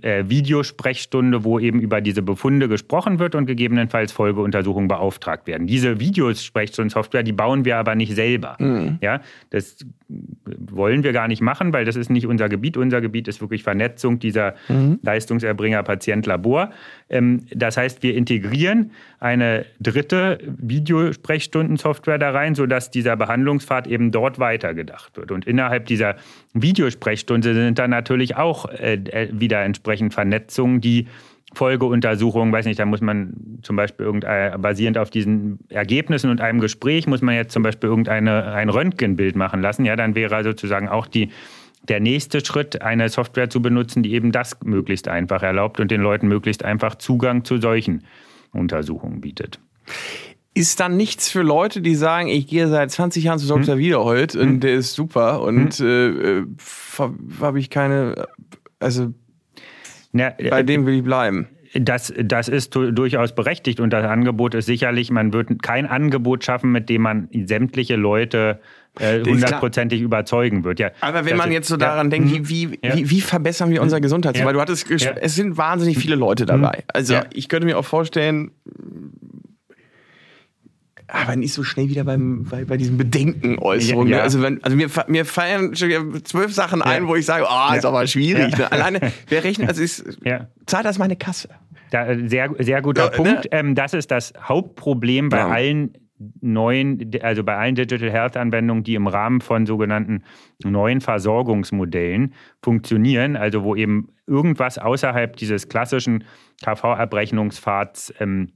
[0.00, 5.66] äh, Videosprechstunde, wo eben über diese Befunde gesprochen wird und gegebenenfalls Folgeuntersuchungen beauftragt werden.
[5.66, 8.56] Diese Videosprechstundensoftware, die bauen wir aber nicht selber.
[8.58, 8.98] Mhm.
[9.02, 9.20] Ja,
[9.50, 12.76] das wollen wir gar nicht machen, weil das ist nicht unser Gebiet.
[12.76, 14.98] Unser Gebiet ist wirklich Vernetzung dieser mhm.
[15.02, 16.70] Leistungserbringer Patient-Labor.
[17.08, 18.90] Ähm, das heißt, wir integrieren
[19.20, 25.30] eine dritte Videosprechstundensoftware da rein, sodass dieser Behandlungspfad eben dort weitergedacht wird.
[25.30, 26.16] Und innerhalb dieser
[26.52, 31.06] Videosprechstunde sind dann natürlich auch äh, äh wieder entsprechend Vernetzungen, die
[31.54, 36.60] Folgeuntersuchungen, weiß nicht, da muss man zum Beispiel irgendein, basierend auf diesen Ergebnissen und einem
[36.60, 39.84] Gespräch, muss man jetzt zum Beispiel irgendeine, ein Röntgenbild machen lassen.
[39.84, 41.30] Ja, dann wäre sozusagen auch die,
[41.88, 46.00] der nächste Schritt, eine Software zu benutzen, die eben das möglichst einfach erlaubt und den
[46.00, 48.04] Leuten möglichst einfach Zugang zu solchen
[48.52, 49.60] Untersuchungen bietet
[50.54, 53.74] ist dann nichts für Leute, die sagen, ich gehe seit 20 Jahren zu Dr.
[53.74, 53.78] Hm.
[53.78, 54.60] Wiederholt und hm.
[54.60, 55.86] der ist super und hm.
[55.86, 56.46] äh, äh
[57.40, 58.26] habe ich keine,
[58.78, 59.12] also
[60.14, 61.48] ja, bei äh, dem will ich bleiben.
[61.74, 66.70] Das, das ist durchaus berechtigt und das Angebot ist sicherlich, man wird kein Angebot schaffen,
[66.70, 68.60] mit dem man sämtliche Leute
[69.00, 70.78] äh, hundertprozentig äh, überzeugen wird.
[70.78, 72.96] Ja, Aber wenn man jetzt so daran ja, denkt, wie, wie, ja.
[72.96, 74.44] wie, wie, verbessern wir unser Gesundheitssystem?
[74.44, 74.46] Ja.
[74.46, 76.84] Weil du hattest, es sind wahnsinnig viele Leute dabei.
[76.92, 78.52] Also ich könnte mir auch vorstellen,
[81.14, 84.08] aber nicht so schnell wieder beim, bei, bei diesen Bedenkenäußerungen.
[84.08, 84.22] Ja, ja.
[84.22, 86.86] Also, wenn, also mir, mir fallen schon zwölf Sachen ja.
[86.86, 88.56] ein, wo ich sage, oh, ist aber schwierig.
[88.56, 88.70] Ne?
[88.70, 90.04] Alleine, wer rechnet, also ist,
[90.66, 91.48] zahlt das meine Kasse.
[91.90, 93.44] Da, sehr, sehr guter Punkt.
[93.44, 93.52] Ne?
[93.52, 95.96] Ähm, das ist das Hauptproblem bei allen
[96.40, 100.24] neuen, also bei allen Digital Health Anwendungen, die im Rahmen von sogenannten
[100.62, 106.24] neuen Versorgungsmodellen funktionieren, also wo eben irgendwas außerhalb dieses klassischen
[106.64, 108.52] KV-Abrechnungspfads ähm,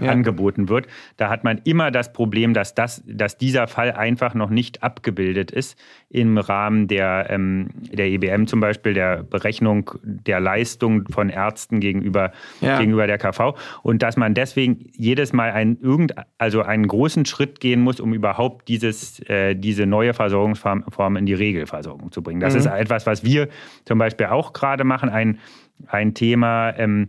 [0.00, 0.10] ja.
[0.10, 0.86] angeboten wird.
[1.16, 5.50] Da hat man immer das Problem, dass, das, dass dieser Fall einfach noch nicht abgebildet
[5.50, 5.78] ist
[6.08, 12.32] im Rahmen der, ähm, der EBM zum Beispiel, der Berechnung der Leistung von Ärzten gegenüber,
[12.60, 12.78] ja.
[12.78, 13.54] gegenüber der KV.
[13.82, 18.14] Und dass man deswegen jedes Mal einen, irgend, also einen großen Schritt gehen muss, um
[18.14, 22.40] überhaupt dieses, äh, diese neue Versorgungsform in die Regelversorgung zu bringen.
[22.40, 22.60] Das mhm.
[22.60, 23.48] ist etwas, was wir
[23.84, 25.10] zum Beispiel auch gerade machen.
[25.10, 25.38] Ein,
[25.86, 27.08] ein Thema, ähm,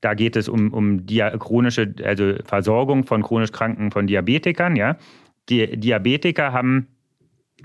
[0.00, 4.76] da geht es um, um chronische, also Versorgung von chronisch Kranken, von Diabetikern.
[4.76, 4.96] Ja.
[5.48, 6.88] Die Diabetiker haben,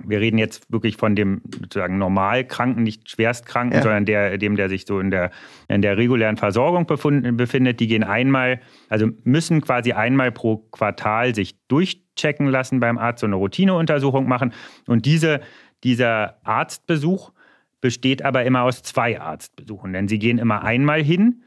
[0.04, 3.84] wir reden jetzt wirklich von dem sozusagen Normalkranken, nicht Schwerstkranken, ja.
[3.84, 5.30] sondern der, dem, der sich so in der,
[5.68, 11.36] in der regulären Versorgung befunden, befindet, die gehen einmal, also müssen quasi einmal pro Quartal
[11.36, 14.54] sich durchchecken lassen beim Arzt, so eine Routineuntersuchung machen.
[14.88, 15.42] Und diese,
[15.84, 17.32] dieser Arztbesuch
[17.80, 21.44] besteht aber immer aus zwei Arztbesuchen, denn sie gehen immer einmal hin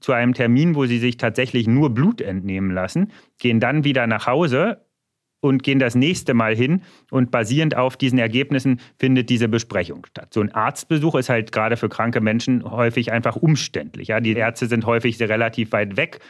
[0.00, 4.26] zu einem Termin, wo sie sich tatsächlich nur Blut entnehmen lassen, gehen dann wieder nach
[4.26, 4.84] Hause
[5.40, 10.32] und gehen das nächste Mal hin und basierend auf diesen Ergebnissen findet diese Besprechung statt.
[10.34, 14.08] So ein Arztbesuch ist halt gerade für kranke Menschen häufig einfach umständlich.
[14.08, 14.20] Ja?
[14.20, 16.20] Die Ärzte sind häufig relativ weit weg.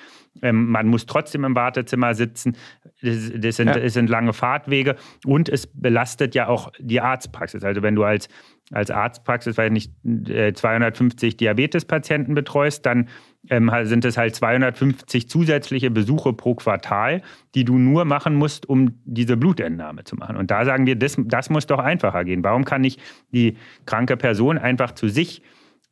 [0.42, 2.56] Ähm, man muss trotzdem im Wartezimmer sitzen.
[3.02, 3.80] Das, das, sind, ja.
[3.80, 4.94] das, sind, lange Fahrtwege
[5.26, 7.64] und es belastet ja auch die Arztpraxis.
[7.64, 8.28] Also wenn du als,
[8.70, 13.08] als Arztpraxis, weil nicht 250 äh, Diabetespatienten betreust, dann
[13.48, 17.22] ähm, sind es halt 250 zusätzliche Besuche pro Quartal,
[17.54, 20.36] die du nur machen musst, um diese Blutentnahme zu machen.
[20.36, 22.44] Und da sagen wir, das, das muss doch einfacher gehen.
[22.44, 23.00] Warum kann nicht
[23.32, 25.42] die kranke Person einfach zu sich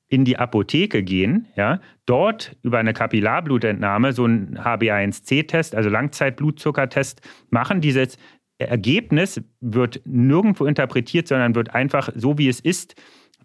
[0.08, 7.82] in die Apotheke gehen, ja, dort über eine Kapillarblutentnahme so einen HbA1c-Test, also Langzeitblutzuckertest machen.
[7.82, 8.16] Dieses
[8.56, 12.94] Ergebnis wird nirgendwo interpretiert, sondern wird einfach so wie es ist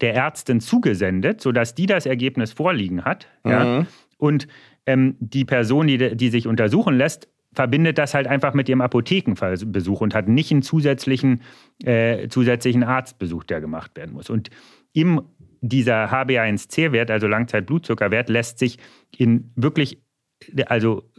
[0.02, 3.28] der Ärztin zugesendet, sodass die das Ergebnis vorliegen hat.
[3.44, 3.52] Mhm.
[3.52, 3.86] Ja?
[4.18, 4.48] Und
[4.86, 10.02] ähm, die Person, die, die sich untersuchen lässt, verbindet das halt einfach mit ihrem Apothekenbesuch
[10.02, 11.42] und hat nicht einen zusätzlichen,
[11.84, 14.30] äh, zusätzlichen Arztbesuch, der gemacht werden muss.
[14.30, 14.50] Und
[14.94, 15.22] im
[15.62, 18.80] dieser HbA1c-Wert, also Langzeitblutzuckerwert, lässt sich
[19.18, 20.02] in wirklich
[20.66, 21.10] also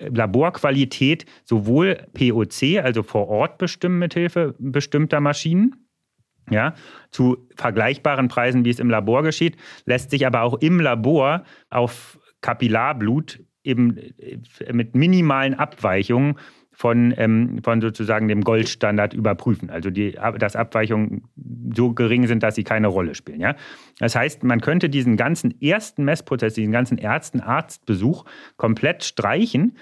[0.00, 5.88] Laborqualität sowohl POC, also vor Ort bestimmen mithilfe bestimmter Maschinen,
[6.50, 6.74] ja,
[7.10, 12.18] zu vergleichbaren Preisen, wie es im Labor geschieht, lässt sich aber auch im Labor auf
[12.40, 16.36] Kapillarblut eben äh, mit minimalen Abweichungen
[16.72, 19.70] von, ähm, von sozusagen dem Goldstandard überprüfen.
[19.70, 21.24] Also die, dass Abweichungen
[21.74, 23.40] so gering sind, dass sie keine Rolle spielen.
[23.40, 23.54] Ja?
[23.98, 28.24] Das heißt, man könnte diesen ganzen ersten Messprozess, diesen ganzen ersten Arztbesuch
[28.56, 29.76] komplett streichen.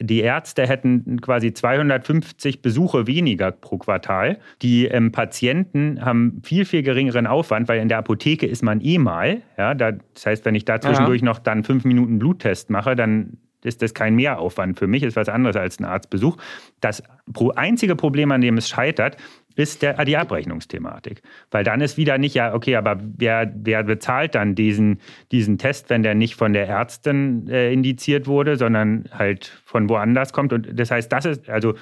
[0.00, 4.38] Die Ärzte hätten quasi 250 Besuche weniger pro Quartal.
[4.60, 8.98] Die ähm, Patienten haben viel, viel geringeren Aufwand, weil in der Apotheke ist man eh
[8.98, 9.42] mal.
[9.56, 11.26] Ja, das heißt, wenn ich da zwischendurch ja.
[11.26, 15.28] noch dann fünf Minuten Bluttest mache, dann ist das kein Mehraufwand für mich, ist was
[15.28, 16.36] anderes als ein Arztbesuch.
[16.80, 17.02] Das
[17.56, 19.16] einzige Problem, an dem es scheitert,
[19.56, 21.22] ist der, die Abrechnungsthematik.
[21.50, 25.00] Weil dann ist wieder nicht, ja, okay, aber wer, wer bezahlt dann diesen,
[25.32, 30.32] diesen Test, wenn der nicht von der Ärztin äh, indiziert wurde, sondern halt von woanders
[30.32, 30.52] kommt?
[30.52, 31.74] Und das heißt, das ist, also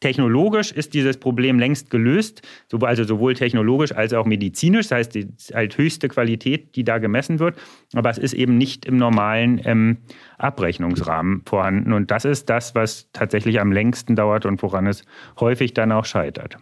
[0.00, 2.42] Technologisch ist dieses Problem längst gelöst,
[2.80, 4.88] also sowohl technologisch als auch medizinisch.
[4.88, 7.56] Das heißt, die halt höchste Qualität, die da gemessen wird.
[7.94, 9.96] Aber es ist eben nicht im normalen ähm,
[10.36, 11.94] Abrechnungsrahmen vorhanden.
[11.94, 15.02] Und das ist das, was tatsächlich am längsten dauert und woran es
[15.40, 16.58] häufig dann auch scheitert.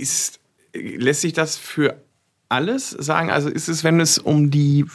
[0.00, 0.40] Ist,
[0.74, 1.96] lässt sich das für
[2.48, 3.30] alles sagen?
[3.30, 4.86] Also ist es, wenn es um die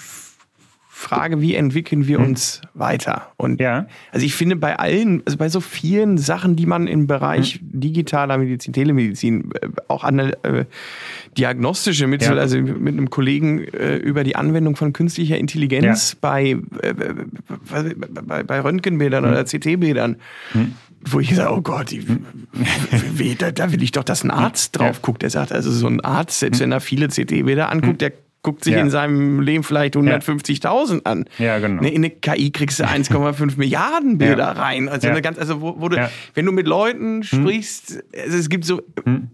[0.98, 2.26] Frage, wie entwickeln wir hm.
[2.26, 2.70] uns hm.
[2.74, 3.32] weiter?
[3.38, 3.86] Und ja.
[4.12, 7.80] also ich finde bei allen, also bei so vielen Sachen, die man im Bereich hm.
[7.80, 10.66] digitaler Medizin, Telemedizin, äh, auch an äh,
[11.38, 12.42] diagnostische Mittel, ja.
[12.42, 16.18] also mit einem Kollegen äh, über die Anwendung von künstlicher Intelligenz ja.
[16.20, 16.94] bei, äh,
[18.26, 19.32] bei, bei Röntgenbildern hm.
[19.32, 20.16] oder CT-Bildern,
[20.54, 20.74] hm.
[21.06, 25.02] Wo ich sage, oh Gott, wie, da, da, will ich doch, dass ein Arzt drauf
[25.02, 25.22] guckt.
[25.22, 28.74] Der sagt, also so ein Arzt, selbst wenn er viele CT-Bilder anguckt, der guckt sich
[28.74, 28.82] ja.
[28.82, 31.26] in seinem Leben vielleicht 150.000 an.
[31.38, 31.82] Ja, genau.
[31.84, 34.52] In eine KI kriegst du 1,5 Milliarden Bilder ja.
[34.52, 34.90] rein.
[34.90, 37.24] Also eine ganz, also wo, wo du, wenn du mit Leuten hm.
[37.24, 38.02] sprichst, hm.
[38.24, 39.30] also es gibt so, hm.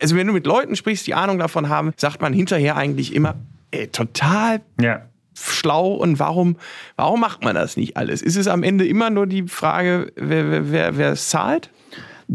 [0.00, 3.36] also wenn du mit Leuten sprichst, die Ahnung davon haben, sagt man hinterher eigentlich immer,
[3.70, 5.02] ey, total ja.
[5.38, 6.56] Schlau und warum,
[6.96, 8.22] warum macht man das nicht alles?
[8.22, 11.70] Ist es am Ende immer nur die Frage, wer, wer, wer es zahlt?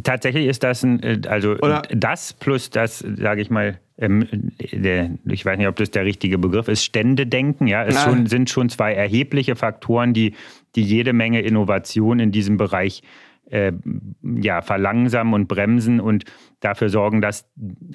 [0.01, 1.83] Tatsächlich ist das ein, äh, also Oder?
[1.91, 6.67] das plus das, sage ich mal, ähm, ich weiß nicht, ob das der richtige Begriff
[6.67, 10.33] ist, Ständedenken, ja, es schon, sind schon zwei erhebliche Faktoren, die,
[10.75, 13.03] die jede Menge Innovation in diesem Bereich
[13.53, 13.71] äh,
[14.41, 16.25] ja, verlangsamen und bremsen und
[16.59, 17.47] dafür sorgen, dass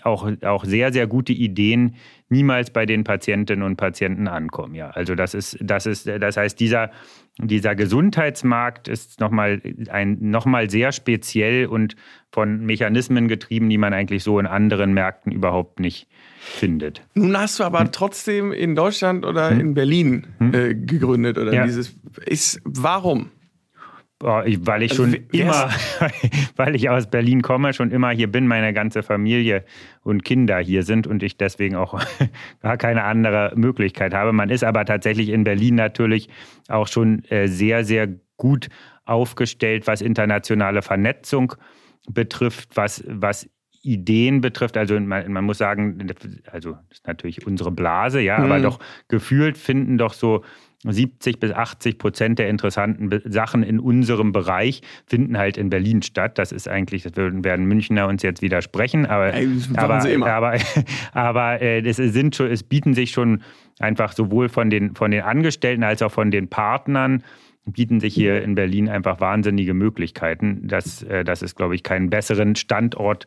[0.03, 1.97] auch, auch sehr, sehr gute Ideen
[2.29, 4.77] niemals bei den Patientinnen und Patienten ankommen.
[4.77, 6.93] Ja, also das ist, das ist, das heißt, dieser,
[7.39, 11.97] dieser Gesundheitsmarkt ist nochmal ein, nochmal sehr speziell und
[12.31, 17.03] von Mechanismen getrieben, die man eigentlich so in anderen Märkten überhaupt nicht findet.
[17.15, 17.91] Nun hast du aber hm.
[17.91, 19.61] trotzdem in Deutschland oder hm.
[19.61, 20.55] in Berlin hm.
[20.55, 21.65] äh, gegründet oder ja.
[21.65, 23.31] dieses ist warum?
[24.21, 25.71] Weil ich also, schon immer,
[26.57, 29.65] weil ich aus Berlin komme, schon immer hier bin, meine ganze Familie
[30.03, 32.01] und Kinder hier sind und ich deswegen auch
[32.63, 34.33] gar keine andere Möglichkeit habe.
[34.33, 36.29] Man ist aber tatsächlich in Berlin natürlich
[36.69, 38.69] auch schon äh, sehr, sehr gut
[39.05, 41.55] aufgestellt, was internationale Vernetzung
[42.11, 43.49] betrifft, was, was
[43.83, 46.07] Ideen betrifft, also man, man, muss sagen,
[46.51, 48.45] also das ist natürlich unsere Blase, ja, mhm.
[48.45, 48.79] aber doch
[49.09, 50.45] gefühlt finden doch so
[50.85, 56.39] 70 bis 80 Prozent der interessanten Sachen in unserem Bereich finden halt in Berlin statt.
[56.39, 60.59] Das ist eigentlich, das werden Münchner uns jetzt widersprechen, aber, Ey, aber, aber,
[61.13, 63.43] aber äh, es, sind schon, es bieten sich schon
[63.81, 67.25] einfach sowohl von den, von den Angestellten als auch von den Partnern
[67.73, 72.09] bieten sich hier in Berlin einfach wahnsinnige Möglichkeiten, dass, äh, dass es, glaube ich, keinen
[72.09, 73.27] besseren Standort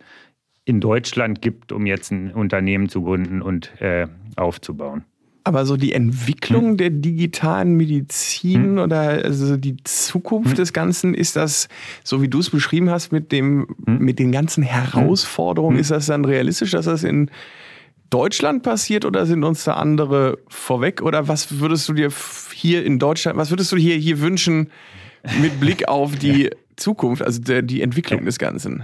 [0.66, 5.06] in Deutschland gibt, um jetzt ein Unternehmen zu gründen und äh, aufzubauen.
[5.44, 6.78] Aber so die Entwicklung hm.
[6.78, 8.80] der digitalen Medizin hm.
[8.80, 10.56] oder also die Zukunft hm.
[10.56, 11.68] des Ganzen, ist das,
[12.04, 14.00] so wie du es beschrieben hast, mit, dem, hm.
[14.00, 15.82] mit den ganzen Herausforderungen, hm.
[15.82, 17.32] ist das dann realistisch, dass das in
[18.12, 21.02] Deutschland passiert oder sind uns da andere vorweg?
[21.02, 22.10] Oder was würdest du dir
[22.54, 24.70] hier in Deutschland, was würdest du hier, hier wünschen
[25.42, 28.84] mit Blick auf die Zukunft, also der, die Entwicklung des Ganzen?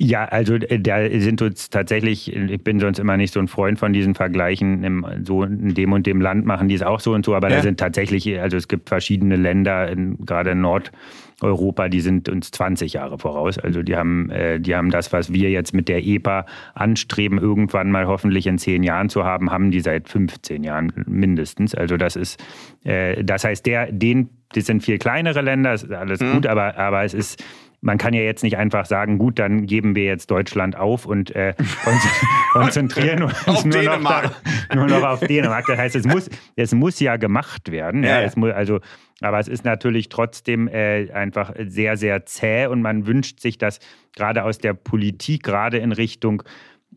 [0.00, 3.80] Ja, also äh, da sind uns tatsächlich, ich bin sonst immer nicht so ein Freund
[3.80, 7.14] von diesen Vergleichen, im, so in dem und dem Land machen die es auch so
[7.14, 7.56] und so, aber ja.
[7.56, 12.52] da sind tatsächlich, also es gibt verschiedene Länder, in, gerade in Nordeuropa, die sind uns
[12.52, 13.58] 20 Jahre voraus.
[13.58, 17.90] Also die haben, äh, die haben das, was wir jetzt mit der EPA anstreben, irgendwann
[17.90, 21.74] mal hoffentlich in zehn Jahren zu haben, haben die seit 15 Jahren mindestens.
[21.74, 22.40] Also das ist,
[22.84, 26.34] äh, das heißt, der, den, das sind viel kleinere Länder, ist alles mhm.
[26.34, 27.42] gut, aber, aber es ist
[27.80, 31.34] man kann ja jetzt nicht einfach sagen, gut, dann geben wir jetzt Deutschland auf und
[31.36, 31.54] äh,
[32.52, 35.66] konzentrieren uns nur noch, da, nur, noch auf Dänemark.
[35.66, 38.02] Das heißt, es muss, es muss ja gemacht werden.
[38.02, 38.30] Ja, ja.
[38.34, 38.80] Muss, also,
[39.20, 43.78] aber es ist natürlich trotzdem äh, einfach sehr, sehr zäh und man wünscht sich, dass
[44.16, 46.42] gerade aus der Politik, gerade in Richtung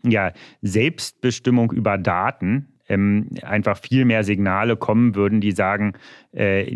[0.03, 5.93] ja, Selbstbestimmung über Daten, ähm, einfach viel mehr Signale kommen würden, die sagen,
[6.33, 6.75] äh,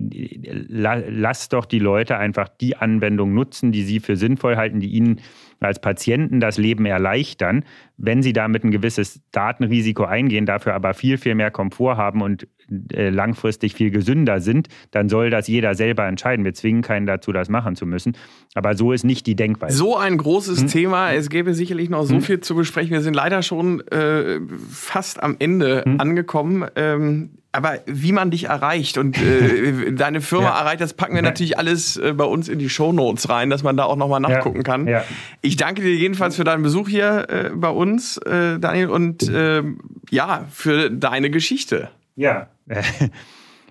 [0.68, 4.89] la, lasst doch die Leute einfach die Anwendung nutzen, die sie für sinnvoll halten, die
[4.89, 5.22] ihnen
[5.59, 7.66] als Patienten das Leben erleichtern,
[7.97, 12.47] wenn sie damit ein gewisses Datenrisiko eingehen, dafür aber viel, viel mehr Komfort haben und
[12.68, 16.45] langfristig viel gesünder sind, dann soll das jeder selber entscheiden.
[16.45, 18.18] Wir zwingen keinen dazu, das machen zu müssen.
[18.53, 19.78] Aber so ist nicht die Denkweise.
[19.78, 20.68] So ein großes hm?
[20.68, 21.11] Thema.
[21.13, 22.22] Es gäbe sicherlich noch so hm?
[22.22, 22.91] viel zu besprechen.
[22.91, 24.39] Wir sind leider schon äh,
[24.70, 25.99] fast am Ende hm?
[25.99, 26.66] angekommen.
[26.76, 30.59] Ähm, aber wie man dich erreicht und äh, deine Firma ja.
[30.59, 33.78] erreicht, das packen wir natürlich alles äh, bei uns in die Shownotes rein, dass man
[33.78, 34.63] da auch nochmal nachgucken ja.
[34.63, 34.88] kann.
[34.88, 35.03] Ja.
[35.41, 39.80] Ich danke dir jedenfalls für deinen Besuch hier äh, bei uns, äh, Daniel, und ähm,
[40.09, 41.89] ja, für deine Geschichte.
[42.18, 42.47] Ja,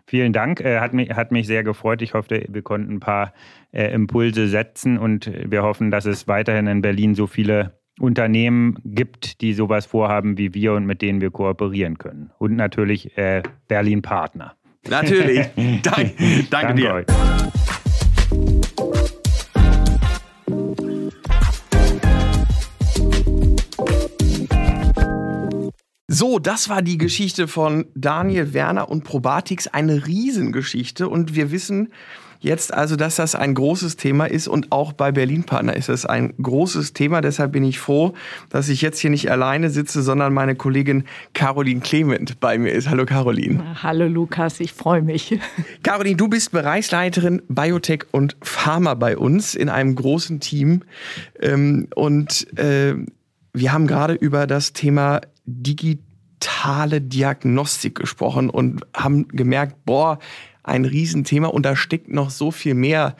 [0.06, 0.60] vielen Dank.
[0.60, 2.02] Äh, hat, mich, hat mich sehr gefreut.
[2.02, 3.32] Ich hoffe, wir konnten ein paar
[3.72, 9.40] äh, Impulse setzen und wir hoffen, dass es weiterhin in Berlin so viele Unternehmen gibt,
[9.40, 12.32] die sowas vorhaben wie wir und mit denen wir kooperieren können.
[12.38, 14.56] Und natürlich äh, Berlin Partner.
[14.88, 15.46] Natürlich.
[15.56, 16.94] Dank, danke, danke dir.
[16.94, 17.06] Euch.
[26.14, 31.08] So, das war die Geschichte von Daniel Werner und Probatix, eine Riesengeschichte.
[31.08, 31.88] Und wir wissen,
[32.38, 36.06] jetzt also, dass das ein großes Thema ist und auch bei Berlin Partner ist es
[36.06, 37.20] ein großes Thema.
[37.20, 38.14] Deshalb bin ich froh,
[38.48, 41.02] dass ich jetzt hier nicht alleine sitze, sondern meine Kollegin
[41.32, 42.88] Caroline Clement bei mir ist.
[42.88, 43.82] Hallo Caroline.
[43.82, 45.40] Hallo Lukas, ich freue mich.
[45.82, 50.82] Caroline, du bist Bereichsleiterin Biotech und Pharma bei uns in einem großen Team.
[51.40, 52.94] Ähm, und äh,
[53.52, 60.18] wir haben gerade über das Thema digitale Diagnostik gesprochen und haben gemerkt, boah,
[60.62, 63.16] ein Riesenthema und da steckt noch so viel mehr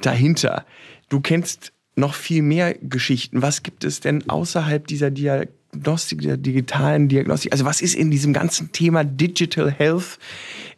[0.00, 0.64] dahinter.
[1.08, 3.42] Du kennst noch viel mehr Geschichten.
[3.42, 7.52] Was gibt es denn außerhalb dieser Diagnostik, der digitalen Diagnostik?
[7.52, 10.18] Also was ist in diesem ganzen Thema Digital Health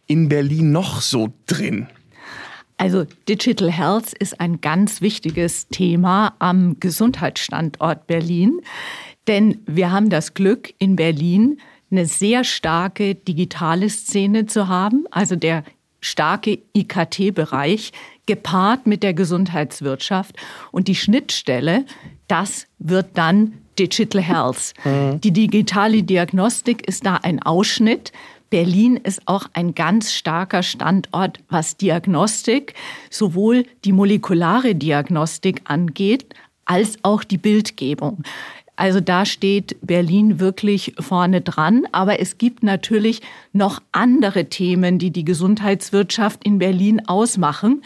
[0.07, 1.89] in Berlin noch so drin?
[2.79, 8.61] Also Digital Health ist ein ganz wichtiges Thema am Gesundheitsstandort Berlin,
[9.29, 11.59] denn wir haben das Glück in Berlin
[11.91, 15.07] eine sehr starke digitale Szene zu haben.
[15.11, 15.65] Also der
[16.01, 17.93] starke IKT-Bereich
[18.27, 20.37] gepaart mit der Gesundheitswirtschaft.
[20.73, 21.85] Und die Schnittstelle,
[22.29, 24.73] das wird dann Digital Health.
[24.85, 25.21] Mhm.
[25.21, 28.13] Die digitale Diagnostik ist da ein Ausschnitt.
[28.51, 32.75] Berlin ist auch ein ganz starker Standort, was Diagnostik,
[33.11, 38.23] sowohl die molekulare Diagnostik angeht, als auch die Bildgebung.
[38.77, 41.87] Also da steht Berlin wirklich vorne dran.
[41.93, 43.23] Aber es gibt natürlich
[43.53, 47.83] noch andere Themen, die die Gesundheitswirtschaft in Berlin ausmachen.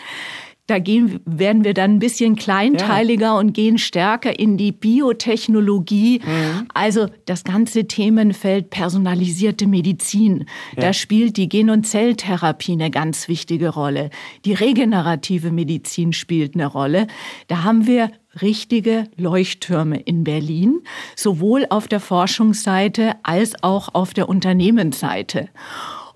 [0.70, 3.38] Da gehen, werden wir dann ein bisschen kleinteiliger ja.
[3.38, 6.20] und gehen stärker in die Biotechnologie.
[6.20, 6.68] Mhm.
[6.72, 10.45] Also das ganze Themenfeld personalisierte Medizin.
[10.76, 10.82] Ja.
[10.82, 14.11] Da spielt die Gen- und Zelltherapie eine ganz wichtige Rolle.
[14.45, 17.09] Die regenerative Medizin spielt eine Rolle.
[17.49, 20.83] Da haben wir richtige Leuchttürme in Berlin,
[21.16, 25.49] sowohl auf der Forschungsseite als auch auf der Unternehmensseite.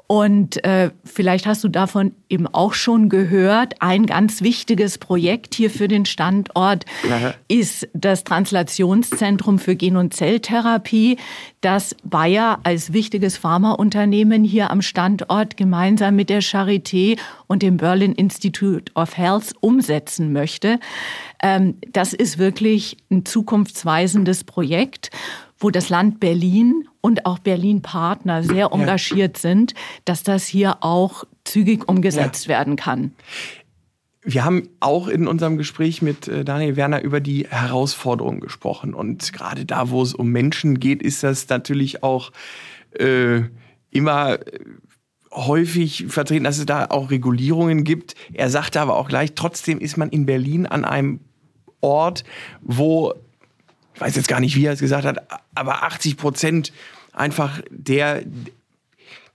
[0.06, 3.80] Und äh, vielleicht hast du davon eben auch schon gehört.
[3.80, 7.34] Ein ganz wichtiges Projekt hier für den Standort Aha.
[7.48, 11.16] ist das Translationszentrum für Gen- und Zelltherapie,
[11.62, 18.12] das Bayer als wichtiges Pharmaunternehmen hier am Standort gemeinsam mit der Charité und dem Berlin
[18.12, 20.80] Institute of Health umsetzen möchte.
[21.42, 25.10] Ähm, das ist wirklich ein zukunftsweisendes Projekt
[25.58, 29.50] wo das Land Berlin und auch Berlin-Partner sehr engagiert ja.
[29.50, 29.74] sind,
[30.06, 32.48] dass das hier auch zügig umgesetzt ja.
[32.48, 33.12] werden kann.
[34.22, 38.94] Wir haben auch in unserem Gespräch mit äh, Daniel Werner über die Herausforderungen gesprochen.
[38.94, 42.32] Und gerade da, wo es um Menschen geht, ist das natürlich auch
[42.98, 43.42] äh,
[43.90, 44.60] immer äh,
[45.30, 48.14] häufig vertreten, dass es da auch Regulierungen gibt.
[48.32, 51.20] Er sagte aber auch gleich, trotzdem ist man in Berlin an einem
[51.82, 52.24] Ort,
[52.62, 53.12] wo
[53.94, 56.72] ich weiß jetzt gar nicht, wie er es gesagt hat, aber 80 Prozent
[57.14, 58.22] einfach der,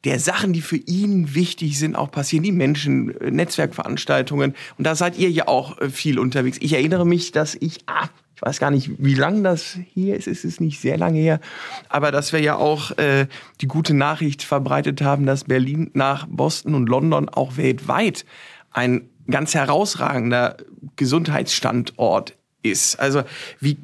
[0.04, 2.44] der Sachen, die für ihn wichtig sind, auch passieren.
[2.44, 4.56] Die Menschen, äh, Netzwerkveranstaltungen.
[4.78, 6.58] Und da seid ihr ja auch äh, viel unterwegs.
[6.62, 10.28] Ich erinnere mich, dass ich, ah, ich weiß gar nicht, wie lang das hier ist,
[10.28, 11.42] es ist nicht sehr lange her,
[11.90, 13.28] aber dass wir ja auch äh,
[13.60, 18.26] die gute Nachricht verbreitet haben, dass Berlin nach Boston und London auch weltweit
[18.72, 20.56] ein ganz herausragender
[20.96, 23.00] Gesundheitsstandort ist.
[23.00, 23.24] Also
[23.60, 23.78] wie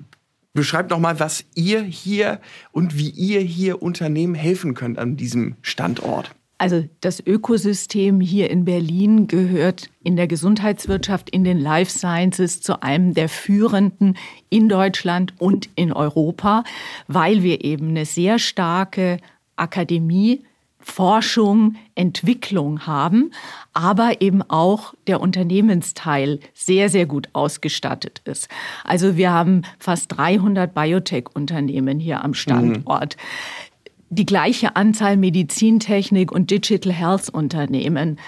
[0.55, 2.39] beschreibt noch mal, was ihr hier
[2.71, 6.31] und wie ihr hier Unternehmen helfen könnt an diesem Standort.
[6.57, 12.81] Also das Ökosystem hier in Berlin gehört in der Gesundheitswirtschaft, in den Life Sciences zu
[12.81, 14.17] einem der führenden
[14.49, 16.63] in Deutschland und in Europa,
[17.07, 19.17] weil wir eben eine sehr starke
[19.57, 20.45] Akademie
[20.85, 23.31] Forschung, Entwicklung haben,
[23.73, 28.47] aber eben auch der Unternehmensteil sehr, sehr gut ausgestattet ist.
[28.83, 33.17] Also wir haben fast 300 Biotech-Unternehmen hier am Standort.
[33.17, 34.15] Mhm.
[34.15, 38.19] Die gleiche Anzahl Medizintechnik- und Digital Health-Unternehmen.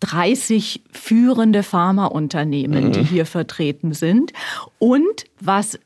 [0.00, 2.92] 30 führende Pharmaunternehmen, mhm.
[2.92, 4.32] die hier vertreten sind.
[4.78, 5.78] Und was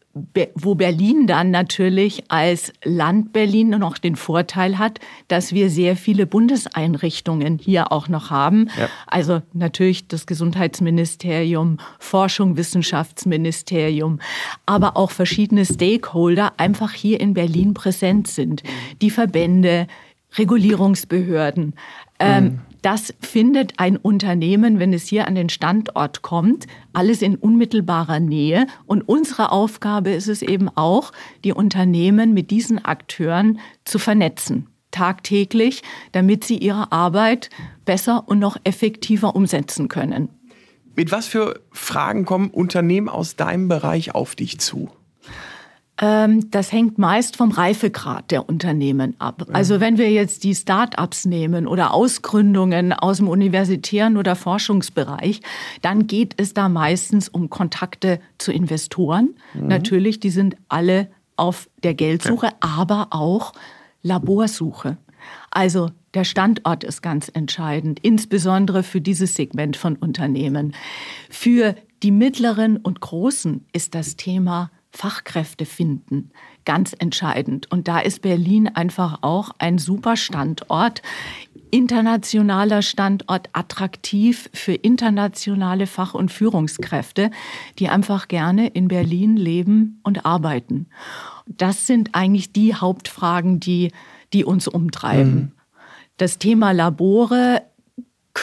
[0.54, 4.98] wo Berlin dann natürlich als Land Berlin noch den Vorteil hat,
[5.28, 8.70] dass wir sehr viele Bundeseinrichtungen hier auch noch haben.
[8.78, 8.88] Ja.
[9.06, 14.20] Also natürlich das Gesundheitsministerium, Forschung, Wissenschaftsministerium,
[14.64, 18.62] aber auch verschiedene Stakeholder einfach hier in Berlin präsent sind.
[19.02, 19.86] Die Verbände,
[20.38, 21.74] Regulierungsbehörden.
[22.18, 22.60] Ähm, mhm.
[22.86, 28.68] Das findet ein Unternehmen, wenn es hier an den Standort kommt, alles in unmittelbarer Nähe.
[28.86, 31.10] Und unsere Aufgabe ist es eben auch,
[31.42, 35.82] die Unternehmen mit diesen Akteuren zu vernetzen tagtäglich,
[36.12, 37.50] damit sie ihre Arbeit
[37.84, 40.28] besser und noch effektiver umsetzen können.
[40.94, 44.90] Mit was für Fragen kommen Unternehmen aus deinem Bereich auf dich zu?
[45.98, 49.46] Ähm, das hängt meist vom Reifegrad der Unternehmen ab.
[49.52, 55.40] Also wenn wir jetzt die Start-ups nehmen oder Ausgründungen aus dem universitären oder Forschungsbereich,
[55.80, 59.36] dann geht es da meistens um Kontakte zu Investoren.
[59.54, 59.68] Mhm.
[59.68, 63.52] Natürlich, die sind alle auf der Geldsuche, aber auch
[64.02, 64.98] Laborsuche.
[65.50, 70.74] Also der Standort ist ganz entscheidend, insbesondere für dieses Segment von Unternehmen.
[71.30, 76.30] Für die mittleren und großen ist das Thema Fachkräfte finden
[76.64, 77.70] ganz entscheidend.
[77.70, 81.00] Und da ist Berlin einfach auch ein super Standort,
[81.70, 87.30] internationaler Standort, attraktiv für internationale Fach- und Führungskräfte,
[87.78, 90.86] die einfach gerne in Berlin leben und arbeiten.
[91.46, 93.92] Das sind eigentlich die Hauptfragen, die,
[94.32, 95.34] die uns umtreiben.
[95.34, 95.52] Mhm.
[96.18, 97.62] Das Thema Labore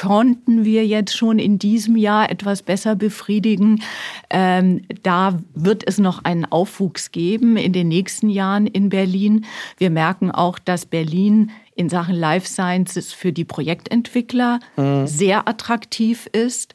[0.01, 3.83] konnten wir jetzt schon in diesem Jahr etwas besser befriedigen.
[4.31, 9.45] Ähm, da wird es noch einen Aufwuchs geben in den nächsten Jahren in Berlin.
[9.77, 15.05] Wir merken auch, dass Berlin in Sachen Life Sciences für die Projektentwickler mhm.
[15.05, 16.73] sehr attraktiv ist.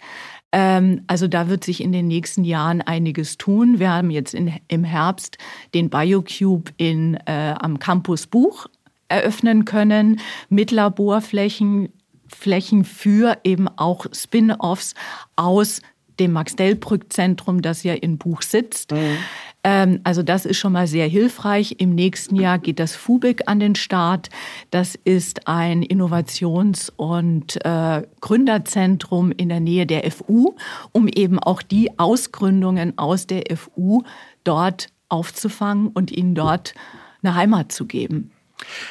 [0.52, 3.80] Ähm, also da wird sich in den nächsten Jahren einiges tun.
[3.80, 5.38] Wir haben jetzt in, im Herbst
[5.74, 8.68] den BioCube in, äh, am Campus Buch
[9.08, 11.88] eröffnen können mit Laborflächen,
[12.36, 14.94] Flächen für eben auch Spin-offs
[15.36, 15.80] aus
[16.18, 18.92] dem Max-Delbrück-Zentrum, das ja in Buch sitzt.
[18.92, 19.18] Mhm.
[19.64, 21.76] Ähm, also das ist schon mal sehr hilfreich.
[21.78, 24.28] Im nächsten Jahr geht das FUBIC an den Start.
[24.70, 30.54] Das ist ein Innovations- und äh, Gründerzentrum in der Nähe der FU,
[30.92, 34.02] um eben auch die Ausgründungen aus der FU
[34.44, 36.74] dort aufzufangen und ihnen dort
[37.22, 38.30] eine Heimat zu geben.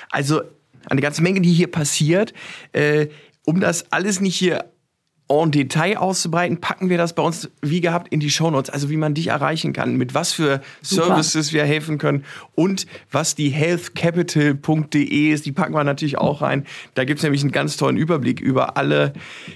[0.10, 0.42] Also
[0.90, 2.34] eine ganze Menge, die hier passiert.
[2.72, 3.08] Äh,
[3.48, 4.66] um das alles nicht hier
[5.30, 8.98] en Detail auszubreiten, packen wir das bei uns wie gehabt in die Shownotes, also wie
[8.98, 11.08] man dich erreichen kann, mit was für Super.
[11.08, 12.24] Services wir helfen können
[12.56, 16.66] und was die healthcapital.de ist, die packen wir natürlich auch rein.
[16.93, 19.14] Da gibt es nämlich einen ganz tollen Überblick über alle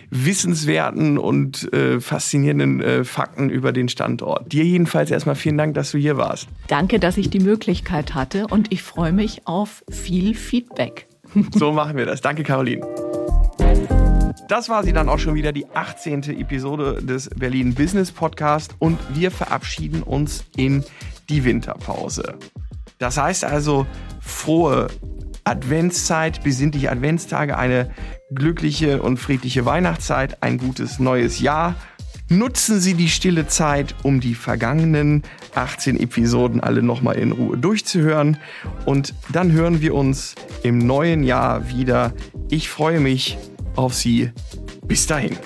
[0.10, 4.52] wissenswerten und äh, faszinierenden äh, Fakten über den Standort.
[4.52, 6.48] Dir jedenfalls erstmal vielen Dank, dass du hier warst.
[6.68, 11.08] Danke, dass ich die Möglichkeit hatte und ich freue mich auf viel Feedback.
[11.54, 12.20] So machen wir das.
[12.20, 12.86] Danke, Caroline.
[14.52, 16.24] Das war sie dann auch schon wieder, die 18.
[16.24, 20.84] Episode des Berlin Business Podcast und wir verabschieden uns in
[21.30, 22.38] die Winterpause.
[23.00, 23.88] Das heißt also
[24.20, 24.88] frohe
[25.46, 27.92] Adventszeit, besinnliche Adventstage, eine
[28.36, 31.76] glückliche und friedliche Weihnachtszeit, ein gutes neues Jahr.
[32.28, 35.24] Nutzen Sie die stille Zeit, um die vergangenen
[35.56, 38.36] 18 Episoden alle nochmal in Ruhe durchzuhören.
[38.86, 42.12] Und dann hören wir uns im neuen Jahr wieder.
[42.50, 43.38] Ich freue mich
[43.76, 44.32] auf Sie.
[44.86, 45.38] Bis dahin.